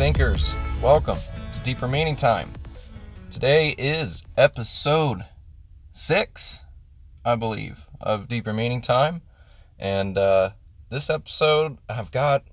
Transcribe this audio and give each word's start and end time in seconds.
thinkers. 0.00 0.54
Welcome 0.82 1.18
to 1.52 1.60
Deeper 1.60 1.86
Meaning 1.86 2.16
Time. 2.16 2.48
Today 3.28 3.74
is 3.76 4.24
episode 4.38 5.26
six, 5.92 6.64
I 7.22 7.36
believe, 7.36 7.86
of 8.00 8.26
Deeper 8.26 8.54
Meaning 8.54 8.80
Time. 8.80 9.20
And 9.78 10.16
uh, 10.16 10.52
this 10.88 11.10
episode, 11.10 11.76
I've 11.86 12.10
got, 12.12 12.44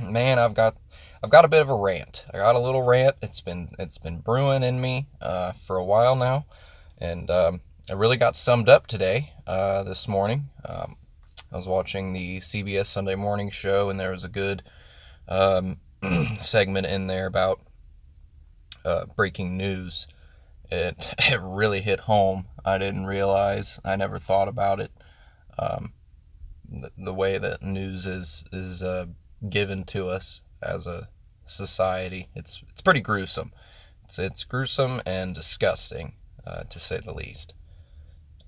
man, 0.00 0.38
I've 0.38 0.54
got, 0.54 0.78
I've 1.22 1.28
got 1.28 1.44
a 1.44 1.48
bit 1.48 1.60
of 1.60 1.68
a 1.68 1.76
rant. 1.76 2.24
I 2.32 2.38
got 2.38 2.54
a 2.54 2.60
little 2.60 2.82
rant. 2.82 3.14
It's 3.20 3.42
been, 3.42 3.68
it's 3.78 3.98
been 3.98 4.20
brewing 4.20 4.62
in 4.62 4.80
me 4.80 5.06
uh, 5.20 5.52
for 5.52 5.76
a 5.76 5.84
while 5.84 6.16
now, 6.16 6.46
and 6.96 7.30
um, 7.30 7.60
I 7.90 7.92
really 7.92 8.16
got 8.16 8.36
summed 8.36 8.70
up 8.70 8.86
today, 8.86 9.34
uh, 9.46 9.82
this 9.82 10.08
morning. 10.08 10.48
Um, 10.66 10.96
I 11.52 11.58
was 11.58 11.68
watching 11.68 12.14
the 12.14 12.38
CBS 12.38 12.86
Sunday 12.86 13.16
Morning 13.16 13.50
Show, 13.50 13.90
and 13.90 14.00
there 14.00 14.12
was 14.12 14.24
a 14.24 14.30
good 14.30 14.62
um, 15.28 15.76
segment 16.38 16.86
in 16.86 17.06
there 17.06 17.26
about 17.26 17.60
uh, 18.84 19.06
breaking 19.16 19.56
news. 19.56 20.06
It 20.70 20.96
it 21.18 21.40
really 21.42 21.80
hit 21.80 22.00
home. 22.00 22.46
I 22.64 22.78
didn't 22.78 23.06
realize. 23.06 23.80
I 23.84 23.96
never 23.96 24.18
thought 24.18 24.48
about 24.48 24.80
it. 24.80 24.90
Um, 25.58 25.92
the, 26.68 26.90
the, 26.98 27.14
way 27.14 27.38
that 27.38 27.62
news 27.62 28.06
is 28.06 28.44
is 28.52 28.82
uh, 28.82 29.06
given 29.48 29.84
to 29.84 30.08
us 30.08 30.42
as 30.62 30.86
a 30.86 31.08
society, 31.46 32.28
it's 32.34 32.62
it's 32.70 32.80
pretty 32.80 33.00
gruesome. 33.00 33.52
It's 34.04 34.18
it's 34.18 34.44
gruesome 34.44 35.00
and 35.06 35.34
disgusting, 35.34 36.14
uh, 36.46 36.64
to 36.64 36.78
say 36.78 37.00
the 37.00 37.14
least. 37.14 37.54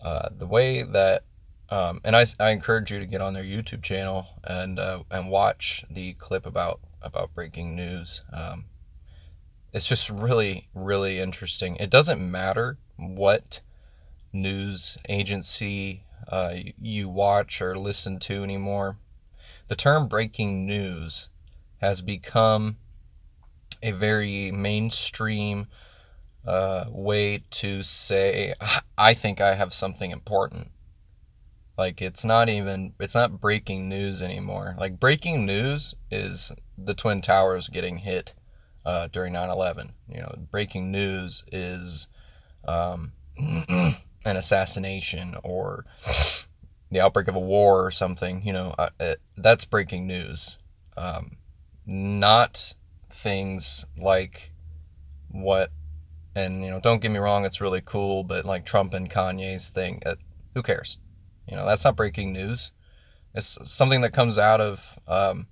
Uh, 0.01 0.29
the 0.31 0.47
way 0.47 0.83
that 0.83 1.25
um, 1.71 2.01
and 2.05 2.17
I, 2.17 2.25
I 2.41 2.51
encourage 2.51 2.91
you 2.91 2.99
to 2.99 3.07
get 3.07 3.21
on 3.21 3.35
their 3.35 3.45
YouTube 3.45 3.83
channel 3.83 4.27
and 4.45 4.79
uh, 4.79 5.03
and 5.11 5.31
watch 5.31 5.85
the 5.91 6.15
clip 6.15 6.47
about 6.47 6.81
about 7.03 7.35
breaking 7.35 7.77
news. 7.77 8.23
Um, 8.33 8.65
it's 9.73 9.87
just 9.87 10.09
really 10.09 10.69
really 10.75 11.19
interesting. 11.19 11.77
It 11.77 11.91
doesn't 11.91 12.31
matter 12.31 12.79
what 12.97 13.61
news 14.33 14.97
agency 15.09 16.05
uh, 16.29 16.55
you 16.81 17.09
watch 17.09 17.61
or 17.61 17.79
listen 17.79 18.19
to 18.21 18.43
anymore. 18.43 18.97
The 19.69 19.77
term 19.77 20.09
breaking 20.09 20.67
news 20.67 21.29
has 21.79 22.01
become 22.01 22.79
a 23.83 23.93
very 23.93 24.51
mainstream 24.51 25.67
uh, 26.47 26.87
way 26.89 27.45
to 27.51 27.83
say 27.83 28.55
I 28.97 29.13
think 29.13 29.43
I 29.43 29.55
have 29.55 29.75
something 29.75 30.11
important 30.11 30.71
like 31.79 32.03
it's 32.03 32.25
not 32.25 32.49
even 32.49 32.93
it's 32.99 33.15
not 33.15 33.41
breaking 33.41 33.89
news 33.89 34.21
anymore. 34.21 34.75
Like 34.79 34.99
breaking 34.99 35.47
news 35.47 35.95
is 36.11 36.53
the 36.77 36.95
twin 36.95 37.23
towers 37.23 37.69
getting 37.69 37.97
hit 37.99 38.35
uh, 38.85 39.07
during 39.13 39.33
9/11. 39.33 39.93
You 40.09 40.23
know, 40.23 40.35
breaking 40.51 40.91
news 40.91 41.45
is 41.53 42.09
um, 42.67 43.13
an 43.39 44.37
assassination 44.37 45.37
or 45.45 45.87
the 46.91 47.01
outbreak 47.01 47.29
of 47.29 47.37
a 47.37 47.41
war 47.41 47.87
or 47.87 47.93
something. 47.93 48.43
You 48.43 48.53
know, 48.53 48.75
uh, 48.77 48.91
it, 48.99 49.21
that's 49.37 49.65
breaking 49.65 50.09
news. 50.09 50.59
Um, 50.97 51.31
not 51.87 52.75
things 53.11 53.87
like 54.01 54.51
what 55.31 55.71
and 56.35 56.65
you 56.65 56.71
know 56.71 56.81
don't 56.81 57.01
get 57.01 57.11
me 57.11 57.19
wrong 57.19 57.45
it's 57.45 57.61
really 57.61 57.81
cool 57.85 58.23
but 58.23 58.45
like 58.45 58.67
trump 58.67 58.93
and 58.93 59.11
kanye's 59.11 59.71
thing 59.71 60.01
uh, 60.05 60.15
who 60.55 60.63
cares 60.63 60.99
you 61.49 61.57
know, 61.57 61.67
that's 61.67 61.85
not 61.85 61.97
breaking 61.97 62.33
news. 62.33 62.73
It's 63.35 63.59
something 63.71 64.01
that 64.03 64.13
comes 64.13 64.39
out 64.39 64.61
of 64.61 64.99
um, 65.07 65.47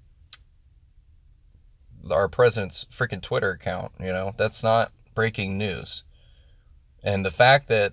our 2.10 2.28
president's 2.28 2.84
freaking 2.86 3.22
Twitter 3.22 3.50
account. 3.50 3.92
You 4.00 4.12
know, 4.12 4.34
that's 4.36 4.62
not 4.62 4.92
breaking 5.14 5.58
news. 5.58 6.04
And 7.02 7.24
the 7.24 7.30
fact 7.30 7.68
that 7.68 7.92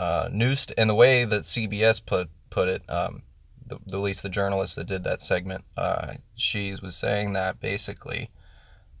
uh, 0.00 0.28
news 0.32 0.66
and 0.76 0.88
the 0.88 0.94
way 0.94 1.24
that 1.24 1.42
CBS 1.42 2.04
put 2.04 2.28
put 2.50 2.68
it, 2.68 2.82
um, 2.88 3.22
the, 3.66 3.76
at 3.76 4.00
least 4.00 4.22
the 4.22 4.28
journalist 4.28 4.76
that 4.76 4.86
did 4.86 5.04
that 5.04 5.20
segment, 5.20 5.64
uh, 5.76 6.14
she 6.34 6.74
was 6.82 6.96
saying 6.96 7.34
that 7.34 7.60
basically, 7.60 8.30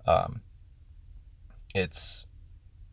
um, 0.06 0.42
it's 1.74 2.26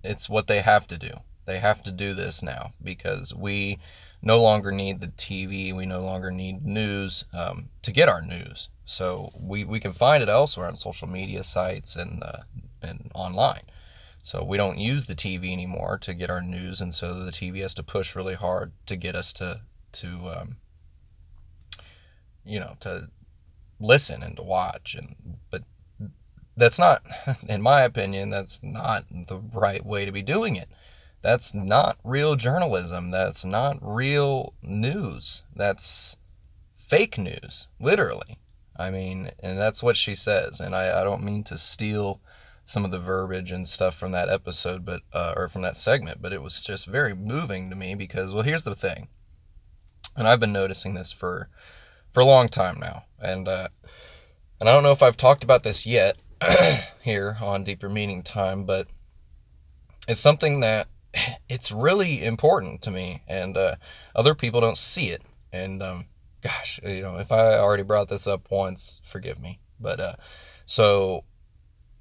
it's 0.03 0.29
what 0.29 0.47
they 0.47 0.59
have 0.59 0.87
to 0.87 0.97
do. 0.97 1.11
They 1.45 1.59
have 1.59 1.83
to 1.83 1.91
do 1.91 2.13
this 2.13 2.41
now 2.41 2.73
because 2.83 3.33
we 3.33 3.79
no 4.21 4.41
longer 4.41 4.71
need 4.71 4.99
the 4.99 5.07
TV. 5.07 5.73
We 5.73 5.85
no 5.85 6.01
longer 6.01 6.31
need 6.31 6.65
news 6.65 7.25
um, 7.33 7.69
to 7.83 7.91
get 7.91 8.09
our 8.09 8.21
news. 8.21 8.69
So 8.85 9.31
we, 9.39 9.63
we 9.63 9.79
can 9.79 9.93
find 9.93 10.21
it 10.21 10.29
elsewhere 10.29 10.67
on 10.67 10.75
social 10.75 11.07
media 11.07 11.43
sites 11.43 11.95
and 11.95 12.23
uh, 12.23 12.39
and 12.81 13.11
online. 13.15 13.63
So 14.23 14.43
we 14.43 14.57
don't 14.57 14.79
use 14.79 15.05
the 15.05 15.15
TV 15.15 15.53
anymore 15.53 15.99
to 15.99 16.13
get 16.13 16.29
our 16.29 16.41
news, 16.41 16.81
and 16.81 16.93
so 16.93 17.13
the 17.13 17.31
TV 17.31 17.61
has 17.61 17.75
to 17.75 17.83
push 17.83 18.15
really 18.15 18.33
hard 18.33 18.71
to 18.87 18.95
get 18.95 19.15
us 19.15 19.33
to 19.33 19.61
to 19.93 20.07
um, 20.29 20.57
you 22.43 22.59
know 22.59 22.75
to 22.79 23.09
listen 23.79 24.23
and 24.23 24.35
to 24.37 24.43
watch. 24.43 24.95
And 24.95 25.15
but 25.51 25.63
that's 26.57 26.79
not, 26.79 27.03
in 27.49 27.61
my 27.61 27.81
opinion, 27.83 28.29
that's 28.29 28.61
not 28.63 29.05
the 29.09 29.39
right 29.53 29.85
way 29.85 30.05
to 30.05 30.11
be 30.11 30.21
doing 30.21 30.55
it. 30.55 30.69
That's 31.25 31.55
not 31.55 31.97
real 32.03 32.35
journalism. 32.35 33.09
That's 33.09 33.43
not 33.45 33.79
real 33.81 34.53
news. 34.61 35.41
That's 35.55 36.17
fake 36.75 37.17
news, 37.17 37.67
literally. 37.79 38.37
I 38.77 38.91
mean, 38.91 39.31
and 39.41 39.57
that's 39.57 39.81
what 39.81 39.97
she 39.97 40.13
says. 40.13 40.59
And 40.59 40.75
I, 40.75 41.01
I 41.01 41.03
don't 41.03 41.23
mean 41.23 41.43
to 41.45 41.57
steal 41.57 42.21
some 42.63 42.85
of 42.85 42.91
the 42.91 42.99
verbiage 42.99 43.51
and 43.51 43.67
stuff 43.67 43.95
from 43.95 44.11
that 44.11 44.29
episode, 44.29 44.85
but 44.85 45.01
uh, 45.13 45.33
or 45.35 45.47
from 45.47 45.63
that 45.63 45.75
segment, 45.75 46.21
but 46.21 46.31
it 46.31 46.43
was 46.43 46.61
just 46.61 46.85
very 46.85 47.15
moving 47.15 47.71
to 47.71 47.75
me 47.75 47.95
because, 47.95 48.31
well, 48.31 48.43
here's 48.43 48.63
the 48.63 48.75
thing, 48.75 49.07
and 50.15 50.27
I've 50.27 50.39
been 50.39 50.53
noticing 50.53 50.93
this 50.93 51.11
for 51.11 51.49
for 52.11 52.19
a 52.19 52.25
long 52.25 52.49
time 52.49 52.79
now, 52.79 53.05
and 53.19 53.47
uh, 53.47 53.67
and 54.59 54.69
I 54.69 54.73
don't 54.73 54.83
know 54.83 54.91
if 54.91 55.01
I've 55.01 55.17
talked 55.17 55.43
about 55.43 55.63
this 55.63 55.87
yet 55.87 56.17
here 57.01 57.37
on 57.41 57.63
Deeper 57.63 57.89
Meaning 57.89 58.21
Time, 58.21 58.63
but 58.63 58.87
it's 60.07 60.19
something 60.19 60.59
that 60.59 60.87
it's 61.49 61.71
really 61.71 62.23
important 62.23 62.81
to 62.83 62.91
me, 62.91 63.23
and 63.27 63.57
uh, 63.57 63.75
other 64.15 64.35
people 64.35 64.61
don't 64.61 64.77
see 64.77 65.07
it. 65.07 65.21
And 65.53 65.81
um, 65.81 66.05
gosh, 66.41 66.79
you 66.83 67.01
know, 67.01 67.17
if 67.17 67.31
I 67.31 67.57
already 67.57 67.83
brought 67.83 68.09
this 68.09 68.27
up 68.27 68.49
once, 68.51 69.01
forgive 69.03 69.39
me. 69.39 69.59
But 69.79 69.99
uh, 69.99 70.13
so 70.65 71.23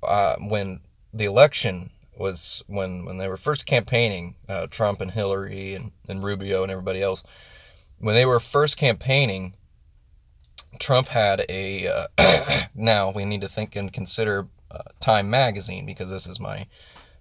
uh, 0.03 0.37
when 0.39 0.81
the 1.13 1.25
election 1.25 1.91
was 2.19 2.63
when 2.67 3.05
when 3.05 3.19
they 3.19 3.29
were 3.29 3.37
first 3.37 3.67
campaigning, 3.67 4.37
uh, 4.49 4.67
Trump 4.69 5.01
and 5.01 5.11
Hillary 5.11 5.75
and, 5.75 5.93
and 6.09 6.23
Rubio 6.23 6.63
and 6.63 6.71
everybody 6.71 7.03
else, 7.03 7.25
when 7.99 8.15
they 8.15 8.27
were 8.27 8.41
first 8.41 8.77
campaigning, 8.77 9.55
Trump 10.79 11.09
had 11.09 11.45
a. 11.49 11.89
Uh, 11.89 12.67
now 12.75 13.11
we 13.11 13.25
need 13.25 13.41
to 13.41 13.49
think 13.49 13.77
and 13.77 13.93
consider 13.93 14.47
uh, 14.71 14.79
Time 15.01 15.31
Magazine 15.31 15.87
because 15.87 16.11
this 16.11 16.27
is 16.27 16.39
my 16.39 16.67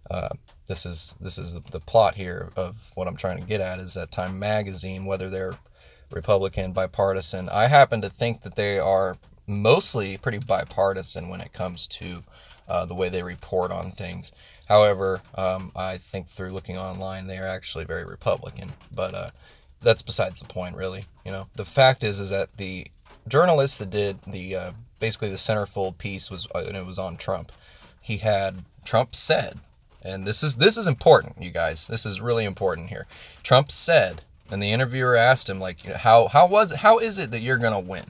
uh, 0.09 0.29
this 0.67 0.85
is 0.85 1.15
this 1.19 1.37
is 1.37 1.53
the, 1.53 1.61
the 1.71 1.79
plot 1.79 2.15
here 2.15 2.49
of 2.55 2.91
what 2.95 3.07
I'm 3.07 3.15
trying 3.15 3.39
to 3.39 3.47
get 3.47 3.61
at 3.61 3.79
is 3.79 3.93
that 3.95 4.11
Time 4.11 4.39
Magazine, 4.39 5.05
whether 5.05 5.29
they're 5.29 5.57
Republican, 6.11 6.73
bipartisan, 6.73 7.49
I 7.49 7.67
happen 7.67 8.01
to 8.01 8.09
think 8.09 8.41
that 8.41 8.55
they 8.55 8.79
are 8.79 9.17
mostly 9.47 10.17
pretty 10.17 10.39
bipartisan 10.39 11.29
when 11.29 11.41
it 11.41 11.53
comes 11.53 11.87
to 11.87 12.23
uh, 12.67 12.85
the 12.85 12.95
way 12.95 13.09
they 13.09 13.23
report 13.23 13.71
on 13.71 13.91
things. 13.91 14.31
However, 14.67 15.21
um, 15.35 15.71
I 15.75 15.97
think 15.97 16.27
through 16.27 16.51
looking 16.51 16.77
online, 16.77 17.27
they 17.27 17.37
are 17.37 17.47
actually 17.47 17.85
very 17.85 18.05
Republican. 18.05 18.71
But 18.93 19.13
uh, 19.13 19.29
that's 19.81 20.01
besides 20.01 20.39
the 20.39 20.47
point, 20.47 20.77
really. 20.77 21.03
You 21.25 21.31
know, 21.31 21.47
the 21.55 21.65
fact 21.65 22.03
is, 22.03 22.19
is 22.19 22.29
that 22.29 22.55
the 22.57 22.87
journalist 23.27 23.79
that 23.79 23.89
did 23.89 24.19
the 24.21 24.55
uh, 24.55 24.71
basically 24.99 25.29
the 25.29 25.35
centerfold 25.35 25.97
piece 25.97 26.31
was, 26.31 26.47
uh, 26.55 26.63
and 26.67 26.77
it 26.77 26.85
was 26.85 26.99
on 26.99 27.17
Trump. 27.17 27.51
He 28.01 28.17
had 28.17 28.63
Trump 28.85 29.15
said 29.15 29.59
and 30.03 30.25
this 30.25 30.43
is 30.43 30.55
this 30.55 30.77
is 30.77 30.87
important, 30.87 31.41
you 31.41 31.49
guys. 31.49 31.87
This 31.87 32.05
is 32.05 32.19
really 32.19 32.45
important 32.45 32.89
here. 32.89 33.07
Trump 33.41 33.71
said, 33.71 34.21
and 34.51 34.61
the 34.61 34.71
interviewer 34.71 35.15
asked 35.15 35.49
him, 35.49 35.59
like, 35.59 35.83
you 35.83 35.91
know, 35.91 35.97
how 35.97 36.27
how 36.27 36.47
was 36.47 36.73
it, 36.73 36.79
how 36.79 36.99
is 36.99 37.19
it 37.19 37.31
that 37.31 37.41
you're 37.41 37.57
gonna 37.57 37.79
win? 37.79 38.05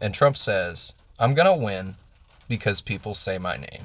And 0.00 0.14
Trump 0.14 0.36
says, 0.36 0.94
I'm 1.18 1.34
gonna 1.34 1.56
win 1.56 1.94
because 2.48 2.80
people 2.82 3.14
say 3.14 3.38
my 3.38 3.56
name. 3.56 3.84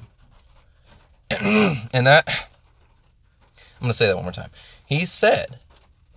and 1.93 2.05
that 2.05 2.27
I'm 3.79 3.85
gonna 3.85 3.93
say 3.93 4.07
that 4.07 4.15
one 4.15 4.25
more 4.25 4.33
time. 4.33 4.51
He 4.85 5.05
said, 5.05 5.59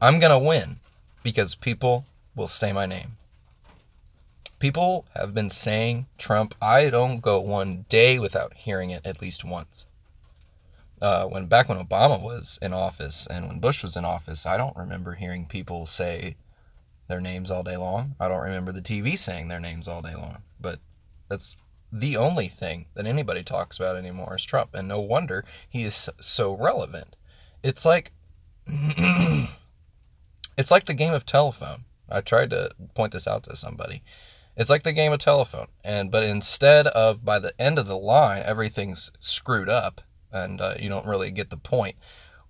I'm 0.00 0.18
gonna 0.18 0.38
win 0.38 0.76
because 1.22 1.54
people 1.54 2.04
will 2.34 2.48
say 2.48 2.72
my 2.72 2.86
name. 2.86 3.12
People 4.58 5.04
have 5.14 5.34
been 5.34 5.50
saying 5.50 6.06
Trump, 6.18 6.54
I 6.60 6.90
don't 6.90 7.20
go 7.20 7.40
one 7.40 7.84
day 7.88 8.18
without 8.18 8.54
hearing 8.54 8.90
it 8.90 9.06
at 9.06 9.20
least 9.20 9.44
once 9.44 9.86
uh, 11.02 11.26
when 11.26 11.46
back 11.46 11.68
when 11.68 11.84
Obama 11.84 12.22
was 12.22 12.60
in 12.62 12.72
office 12.72 13.26
and 13.26 13.48
when 13.48 13.58
Bush 13.58 13.82
was 13.82 13.96
in 13.96 14.04
office, 14.04 14.46
I 14.46 14.56
don't 14.56 14.76
remember 14.76 15.14
hearing 15.14 15.46
people 15.46 15.84
say 15.84 16.36
their 17.08 17.20
names 17.20 17.50
all 17.50 17.64
day 17.64 17.76
long. 17.76 18.14
I 18.20 18.28
don't 18.28 18.44
remember 18.44 18.70
the 18.70 18.80
TV 18.80 19.18
saying 19.18 19.48
their 19.48 19.60
names 19.60 19.88
all 19.88 20.00
day 20.00 20.14
long. 20.14 20.42
But 20.60 20.78
that's 21.28 21.56
the 21.92 22.16
only 22.16 22.46
thing 22.46 22.86
that 22.94 23.06
anybody 23.06 23.42
talks 23.42 23.78
about 23.78 23.96
anymore 23.96 24.36
is 24.36 24.44
Trump, 24.44 24.74
and 24.74 24.86
no 24.86 25.00
wonder 25.00 25.44
he 25.68 25.82
is 25.82 26.08
so 26.20 26.56
relevant. 26.56 27.16
It's 27.64 27.84
like 27.84 28.12
it's 28.66 29.50
like 30.70 30.84
the 30.84 30.94
game 30.94 31.14
of 31.14 31.26
telephone. 31.26 31.84
I 32.08 32.20
tried 32.20 32.50
to 32.50 32.70
point 32.94 33.12
this 33.12 33.26
out 33.26 33.42
to 33.44 33.56
somebody. 33.56 34.04
It's 34.56 34.70
like 34.70 34.84
the 34.84 34.92
game 34.92 35.12
of 35.12 35.18
telephone, 35.18 35.66
and 35.82 36.12
but 36.12 36.22
instead 36.22 36.86
of 36.86 37.24
by 37.24 37.40
the 37.40 37.52
end 37.60 37.80
of 37.80 37.88
the 37.88 37.98
line 37.98 38.42
everything's 38.44 39.10
screwed 39.18 39.68
up 39.68 40.00
and 40.32 40.60
uh, 40.60 40.74
you 40.78 40.88
don't 40.88 41.06
really 41.06 41.30
get 41.30 41.50
the 41.50 41.56
point. 41.56 41.96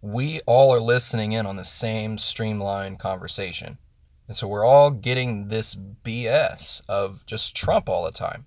We 0.01 0.41
all 0.47 0.73
are 0.75 0.81
listening 0.81 1.33
in 1.33 1.47
on 1.47 1.57
the 1.57 1.65
same 1.65 2.19
streamlined 2.19 2.99
conversation, 2.99 3.79
and 4.27 4.37
so 4.37 4.49
we're 4.49 4.65
all 4.65 4.91
getting 4.91 5.49
this 5.49 5.75
BS 5.75 6.83
of 6.89 7.25
just 7.27 7.57
Trump 7.57 7.89
all 7.89 8.05
the 8.05 8.13
time, 8.13 8.45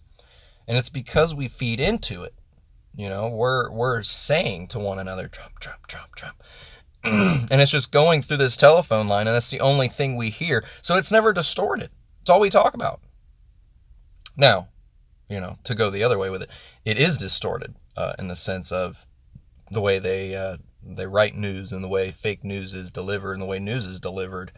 and 0.68 0.78
it's 0.78 0.90
because 0.90 1.34
we 1.34 1.48
feed 1.48 1.80
into 1.80 2.24
it. 2.24 2.34
You 2.96 3.10
know, 3.10 3.30
we're 3.30 3.72
we're 3.72 4.02
saying 4.02 4.68
to 4.70 4.80
one 4.80 5.00
another, 5.00 5.28
Trump, 5.28 5.60
Trump, 5.60 5.88
Trump, 5.88 6.16
Trump. 6.16 6.44
and 7.04 7.62
it's 7.62 7.72
just 7.72 7.92
going 7.92 8.22
through 8.22 8.38
this 8.38 8.58
telephone 8.58 9.08
line, 9.08 9.28
and 9.28 9.36
that's 9.36 9.52
the 9.52 9.60
only 9.60 9.88
thing 9.88 10.16
we 10.16 10.30
hear. 10.30 10.64
So 10.82 10.98
it's 10.98 11.12
never 11.12 11.34
distorted. 11.34 11.90
It's 12.22 12.30
all 12.30 12.40
we 12.40 12.50
talk 12.50 12.74
about. 12.74 13.02
Now, 14.38 14.70
you 15.30 15.40
know, 15.40 15.58
to 15.66 15.76
go 15.76 15.90
the 15.90 16.04
other 16.04 16.18
way 16.18 16.30
with 16.30 16.42
it, 16.42 16.50
it 16.84 16.98
is 16.98 17.18
distorted 17.18 17.76
uh, 17.96 18.14
in 18.18 18.28
the 18.28 18.36
sense 18.36 18.72
of 18.72 19.06
the 19.72 19.82
way 19.82 20.00
they 20.00 20.36
uh, 20.36 20.58
they 20.84 21.08
write 21.08 21.36
news 21.36 21.72
and 21.72 21.84
the 21.84 21.88
way 21.88 22.12
fake 22.12 22.44
news 22.44 22.74
is 22.74 22.92
delivered 22.92 23.34
and 23.34 23.42
the 23.42 23.48
way 23.48 23.60
news 23.60 23.86
is 23.86 24.00
delivered, 24.00 24.52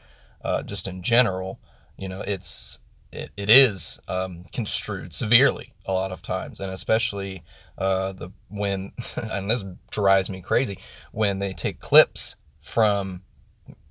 uh, 0.44 0.64
just 0.64 0.88
in 0.88 1.02
general. 1.02 1.60
You 1.98 2.10
know, 2.10 2.22
it's 2.22 2.80
it, 3.12 3.32
it 3.38 3.50
is 3.50 4.00
um, 4.08 4.44
construed 4.52 5.14
severely 5.14 5.74
a 5.86 5.94
lot 5.94 6.12
of 6.12 6.22
times, 6.22 6.60
and 6.60 6.72
especially 6.72 7.44
uh, 7.78 8.14
the 8.14 8.32
when 8.50 8.92
and 9.32 9.50
this 9.50 9.64
drives 9.92 10.30
me 10.30 10.42
crazy 10.42 10.80
when 11.12 11.40
they 11.40 11.54
take 11.54 11.80
clips 11.80 12.36
from 12.62 13.22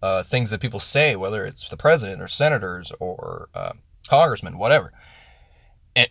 uh, 0.03 0.23
things 0.23 0.51
that 0.51 0.61
people 0.61 0.81
say, 0.81 1.17
whether 1.17 1.45
it's 1.45 1.69
the 1.69 1.77
president 1.77 2.21
or 2.21 2.29
senators 2.29 2.93
or 3.01 3.49
uh, 3.55 3.73
congressmen, 4.09 4.59
whatever 4.59 4.93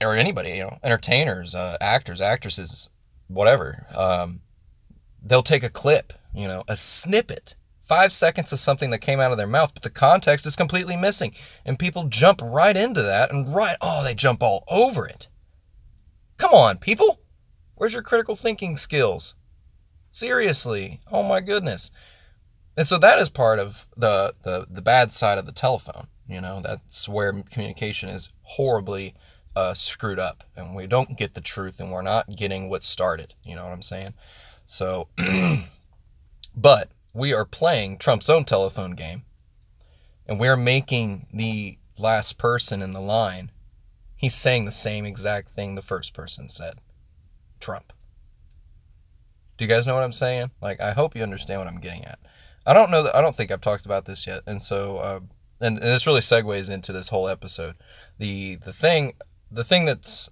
or 0.01 0.15
anybody, 0.15 0.51
you 0.51 0.63
know, 0.63 0.77
entertainers, 0.83 1.55
uh, 1.55 1.77
actors, 1.79 2.21
actresses, 2.21 2.89
whatever. 3.27 3.85
Um, 3.95 4.41
they'll 5.25 5.43
take 5.43 5.63
a 5.63 5.69
clip, 5.69 6.13
you 6.33 6.47
know, 6.47 6.63
a 6.67 6.75
snippet, 6.75 7.55
five 7.81 8.13
seconds 8.13 8.53
of 8.53 8.59
something 8.59 8.91
that 8.91 8.99
came 8.99 9.19
out 9.19 9.31
of 9.31 9.37
their 9.37 9.47
mouth, 9.47 9.73
but 9.73 9.83
the 9.83 9.89
context 9.89 10.45
is 10.45 10.55
completely 10.55 10.95
missing. 10.95 11.33
And 11.65 11.77
people 11.77 12.05
jump 12.05 12.41
right 12.41 12.77
into 12.77 13.01
that 13.01 13.31
and 13.31 13.53
right, 13.53 13.75
oh, 13.81 14.03
they 14.03 14.13
jump 14.13 14.41
all 14.41 14.63
over 14.69 15.07
it. 15.07 15.27
Come 16.37 16.51
on, 16.53 16.77
people. 16.77 17.19
Where's 17.75 17.93
your 17.93 18.03
critical 18.03 18.35
thinking 18.35 18.77
skills? 18.77 19.35
Seriously. 20.11 21.01
Oh 21.11 21.23
my 21.23 21.41
goodness. 21.41 21.91
And 22.77 22.85
so 22.85 22.97
that 22.99 23.19
is 23.19 23.29
part 23.29 23.59
of 23.59 23.87
the, 23.97 24.33
the, 24.43 24.67
the 24.69 24.81
bad 24.81 25.11
side 25.11 25.37
of 25.37 25.45
the 25.45 25.51
telephone. 25.51 26.07
You 26.27 26.41
know, 26.41 26.61
that's 26.61 27.07
where 27.07 27.33
communication 27.51 28.09
is 28.09 28.29
horribly 28.41 29.13
uh, 29.55 29.73
screwed 29.73 30.19
up 30.19 30.43
and 30.55 30.75
we 30.75 30.87
don't 30.87 31.17
get 31.17 31.33
the 31.33 31.41
truth 31.41 31.79
and 31.79 31.91
we're 31.91 32.01
not 32.01 32.35
getting 32.35 32.69
what 32.69 32.83
started. 32.83 33.33
You 33.43 33.55
know 33.55 33.63
what 33.63 33.71
I'm 33.71 33.81
saying? 33.81 34.13
So, 34.65 35.07
but 36.55 36.89
we 37.13 37.33
are 37.33 37.45
playing 37.45 37.97
Trump's 37.97 38.29
own 38.29 38.45
telephone 38.45 38.91
game 38.91 39.23
and 40.27 40.39
we're 40.39 40.57
making 40.57 41.27
the 41.33 41.77
last 41.99 42.37
person 42.37 42.81
in 42.81 42.93
the 42.93 43.01
line. 43.01 43.51
He's 44.15 44.33
saying 44.33 44.65
the 44.65 44.71
same 44.71 45.05
exact 45.05 45.49
thing 45.49 45.75
the 45.75 45.81
first 45.81 46.13
person 46.13 46.47
said 46.47 46.75
Trump. 47.59 47.93
Do 49.57 49.65
you 49.65 49.69
guys 49.69 49.87
know 49.87 49.95
what 49.95 50.03
I'm 50.03 50.11
saying? 50.11 50.51
Like, 50.61 50.81
I 50.81 50.91
hope 50.91 51.15
you 51.15 51.23
understand 51.23 51.61
what 51.61 51.67
I'm 51.67 51.79
getting 51.79 52.05
at. 52.05 52.19
I 52.65 52.73
don't 52.73 52.91
know 52.91 53.03
that 53.03 53.15
I 53.15 53.21
don't 53.21 53.35
think 53.35 53.51
I've 53.51 53.61
talked 53.61 53.85
about 53.85 54.05
this 54.05 54.25
yet, 54.25 54.41
and 54.47 54.59
so 54.61 54.97
uh, 54.97 55.19
and, 55.61 55.77
and 55.77 55.83
this 55.83 56.07
really 56.07 56.21
segues 56.21 56.71
into 56.71 56.91
this 56.91 57.07
whole 57.07 57.29
episode. 57.29 57.75
The 58.17 58.55
the 58.55 58.73
thing 58.73 59.13
the 59.51 59.63
thing 59.63 59.85
that's 59.85 60.29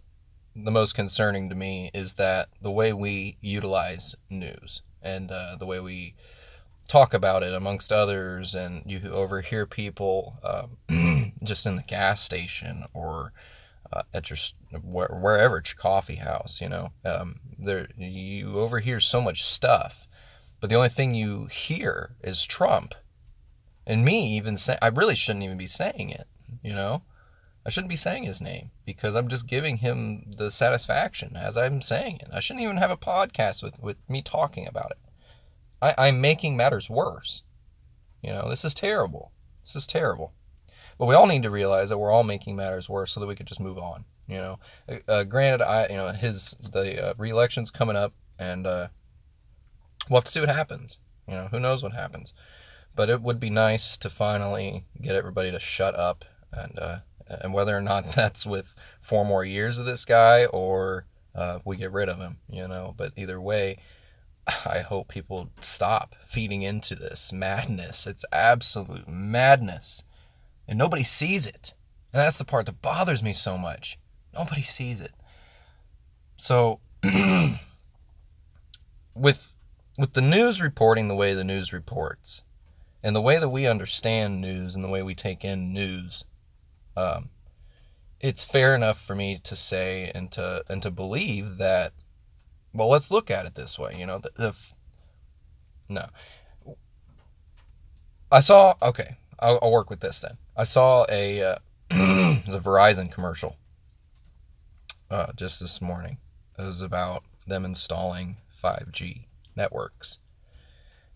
the 0.56 0.72
most 0.72 0.94
concerning 0.94 1.50
to 1.50 1.56
me 1.56 1.90
is 1.94 2.16
that 2.16 2.50
the 2.62 2.72
way 2.72 2.94
we 2.94 3.38
utilize 3.42 4.16
news 4.30 4.82
and 5.02 5.32
uh, 5.32 5.56
the 5.60 5.66
way 5.66 5.80
we 5.80 6.16
talk 6.88 7.14
about 7.14 7.44
it 7.44 7.54
amongst 7.54 7.92
others, 7.92 8.56
and 8.56 8.84
you 8.86 9.00
overhear 9.12 9.66
people 9.66 10.38
um, 10.44 11.32
just 11.44 11.66
in 11.66 11.76
the 11.76 11.84
gas 11.84 12.22
station 12.22 12.86
or 12.94 13.34
uh, 13.92 14.04
at 14.14 14.30
your 14.30 14.38
wherever 14.84 15.58
it's 15.58 15.74
your 15.74 15.82
coffee 15.82 16.16
house, 16.16 16.60
you 16.62 16.70
know, 16.70 16.92
um, 17.06 17.40
there 17.60 17.88
you 17.98 18.60
overhear 18.60 19.00
so 19.00 19.22
much 19.22 19.44
stuff, 19.44 20.08
but 20.60 20.70
the 20.70 20.76
only 20.76 20.90
thing 20.90 21.14
you 21.14 21.46
hear 21.48 22.16
is 22.24 22.46
Trump, 22.46 22.96
and 23.86 24.06
me 24.06 24.36
even 24.36 24.58
say 24.58 24.78
I 24.82 24.88
really 24.88 25.16
shouldn't 25.16 25.44
even 25.44 25.58
be 25.58 25.68
saying 25.68 26.10
it, 26.10 26.28
you 26.64 26.74
know. 26.74 27.04
I 27.66 27.70
shouldn't 27.70 27.90
be 27.90 27.96
saying 27.96 28.24
his 28.24 28.42
name 28.42 28.72
because 28.86 29.16
I'm 29.16 29.30
just 29.30 29.48
giving 29.48 29.78
him 29.78 30.32
the 30.38 30.52
satisfaction 30.52 31.38
as 31.38 31.56
I'm 31.56 31.82
saying 31.82 32.18
it. 32.18 32.28
I 32.34 32.42
shouldn't 32.42 32.64
even 32.64 32.78
have 32.78 32.92
a 32.92 32.98
podcast 32.98 33.64
with, 33.64 33.80
with 33.80 33.98
me 34.10 34.22
talking 34.22 34.68
about 34.68 34.92
it. 34.92 34.98
I, 35.82 36.08
I'm 36.08 36.20
making 36.20 36.58
matters 36.58 36.90
worse. 36.90 37.44
You 38.22 38.32
know, 38.32 38.50
this 38.50 38.66
is 38.66 38.74
terrible. 38.74 39.32
This 39.64 39.78
is 39.78 39.88
terrible. 39.88 40.34
But 40.98 41.06
we 41.08 41.16
all 41.16 41.26
need 41.26 41.44
to 41.44 41.50
realize 41.50 41.90
that 41.90 41.98
we're 41.98 42.12
all 42.12 42.24
making 42.24 42.56
matters 42.56 42.90
worse 42.90 43.14
so 43.14 43.20
that 43.20 43.28
we 43.28 43.36
could 43.36 43.48
just 43.48 43.62
move 43.62 43.78
on. 43.78 44.06
You 44.28 44.38
know, 44.38 44.60
uh, 44.90 45.12
uh 45.12 45.24
granted, 45.24 45.62
I 45.62 45.88
you 45.88 45.98
know 45.98 46.10
his 46.10 46.52
the 46.72 47.10
uh, 47.10 47.14
reelection's 47.18 47.72
coming 47.72 47.98
up, 47.98 48.14
and 48.40 48.66
uh, 48.66 48.88
we'll 50.10 50.18
have 50.18 50.26
to 50.26 50.32
see 50.32 50.40
what 50.40 50.50
happens. 50.50 51.00
You 51.28 51.34
know, 51.34 51.48
who 51.50 51.60
knows 51.60 51.84
what 51.84 51.94
happens. 51.94 52.34
But 52.96 53.10
it 53.10 53.22
would 53.22 53.40
be 53.40 53.50
nice 53.50 53.98
to 53.98 54.10
finally 54.10 54.86
get 55.02 55.16
everybody 55.16 55.52
to 55.52 55.60
shut 55.60 55.96
up 55.96 56.24
and 56.56 56.80
uh, 56.80 56.98
and 57.28 57.54
whether 57.54 57.76
or 57.76 57.82
not 57.82 58.12
that's 58.16 58.46
with 58.46 58.76
four 59.02 59.26
more 59.26 59.46
years 59.46 59.80
of 59.80 59.86
this 59.86 60.06
guy 60.06 60.46
or 60.46 61.06
uh, 61.36 61.60
we 61.66 61.78
get 61.78 61.92
rid 61.92 62.10
of 62.10 62.20
him, 62.20 62.38
you 62.50 62.68
know. 62.68 62.94
But 62.96 63.14
either 63.16 63.40
way, 63.42 63.78
I 64.66 64.80
hope 64.80 65.08
people 65.08 65.50
stop 65.62 66.16
feeding 66.22 66.62
into 66.62 66.96
this 66.96 67.34
madness. 67.34 68.08
It's 68.08 68.26
absolute 68.32 69.08
madness, 69.08 70.04
and 70.68 70.78
nobody 70.78 71.04
sees 71.04 71.48
it. 71.48 71.74
And 72.14 72.20
that's 72.20 72.38
the 72.38 72.46
part 72.46 72.68
that 72.68 72.82
bothers 72.82 73.24
me 73.24 73.34
so 73.34 73.58
much. 73.58 73.98
Nobody 74.34 74.62
sees 74.62 75.02
it. 75.02 75.14
So, 76.38 76.80
with 79.16 79.54
with 79.98 80.14
the 80.14 80.22
news 80.22 80.62
reporting 80.62 81.08
the 81.08 81.16
way 81.16 81.34
the 81.34 81.44
news 81.44 81.74
reports, 81.74 82.44
and 83.04 83.16
the 83.16 83.22
way 83.22 83.40
that 83.40 83.50
we 83.50 83.68
understand 83.68 84.42
news 84.42 84.76
and 84.76 84.84
the 84.84 84.90
way 84.90 85.04
we 85.04 85.16
take 85.16 85.44
in 85.44 85.74
news, 85.74 86.26
um, 86.96 87.30
it's 88.20 88.46
fair 88.46 88.74
enough 88.76 89.00
for 89.00 89.16
me 89.16 89.40
to 89.44 89.56
say 89.56 90.12
and 90.16 90.32
to 90.32 90.64
and 90.70 90.82
to 90.84 90.92
believe 90.92 91.58
that. 91.58 91.94
Well, 92.74 92.90
let's 92.90 93.12
look 93.12 93.30
at 93.30 93.46
it 93.46 93.54
this 93.54 93.78
way. 93.78 93.96
You 94.00 94.08
know, 94.08 94.20
the, 94.20 94.32
the 94.36 94.56
no. 95.90 96.06
I 98.32 98.40
saw. 98.40 98.74
Okay, 98.82 99.18
I'll, 99.40 99.60
I'll, 99.62 99.72
work 99.72 99.90
with 99.90 100.00
this 100.00 100.22
then. 100.22 100.38
I 100.58 100.64
saw 100.64 101.06
a 101.10 101.44
uh, 101.44 101.56
a 101.92 102.60
Verizon 102.60 103.12
commercial 103.12 103.58
uh, 105.12 105.34
just 105.36 105.60
this 105.60 105.82
morning. 105.82 106.18
It 106.58 106.64
was 106.64 106.82
about 106.82 107.24
them 107.46 107.66
installing 107.66 108.38
5G 108.64 109.26
networks, 109.56 110.20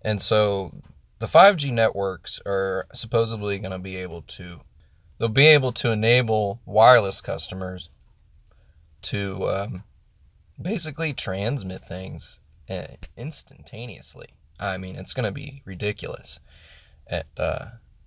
and 0.03 0.21
so 0.21 0.71
the 1.19 1.25
5G 1.25 1.71
networks 1.71 2.39
are 2.45 2.85
supposedly 2.93 3.57
going 3.57 3.71
to 3.71 3.79
be 3.79 3.95
able 3.95 4.21
to 4.23 4.61
they'll 5.17 5.29
be 5.29 5.47
able 5.47 5.71
to 5.73 5.91
enable 5.91 6.61
wireless 6.65 7.21
customers 7.21 7.89
to 9.03 9.43
um, 9.47 9.83
basically 10.61 11.13
transmit 11.13 11.83
things 11.83 12.39
uh, 12.69 12.87
instantaneously. 13.15 14.27
I 14.59 14.77
mean, 14.77 14.95
it's 14.95 15.13
going 15.13 15.25
to 15.25 15.31
be 15.31 15.61
ridiculous. 15.65 16.39
At, 17.07 17.27
uh, 17.37 17.65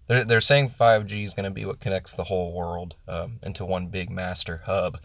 they're, 0.09 0.25
they're 0.25 0.41
saying 0.41 0.71
5G 0.71 1.25
is 1.25 1.35
going 1.35 1.45
to 1.45 1.55
be 1.55 1.65
what 1.65 1.81
connects 1.81 2.15
the 2.15 2.25
whole 2.25 2.53
world 2.53 2.97
um, 3.07 3.39
into 3.43 3.65
one 3.65 3.87
big 3.87 4.11
master 4.11 4.63
hub, 4.67 4.99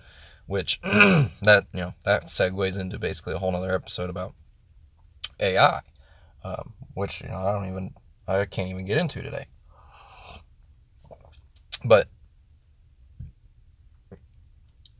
which 0.47 0.81
that 0.81 1.65
you 1.73 1.81
know 1.81 1.93
that 2.03 2.25
segues 2.25 2.79
into 2.79 2.99
basically 2.99 3.33
a 3.33 3.37
whole 3.37 3.55
other 3.55 3.73
episode 3.73 4.09
about 4.09 4.33
AI, 5.39 5.81
um, 6.43 6.73
which 6.95 7.21
you 7.21 7.29
know 7.29 7.37
I 7.37 7.51
don't 7.51 7.69
even 7.69 7.93
I 8.27 8.45
can't 8.45 8.69
even 8.69 8.85
get 8.85 8.97
into 8.97 9.21
today. 9.21 9.45
But 11.87 12.07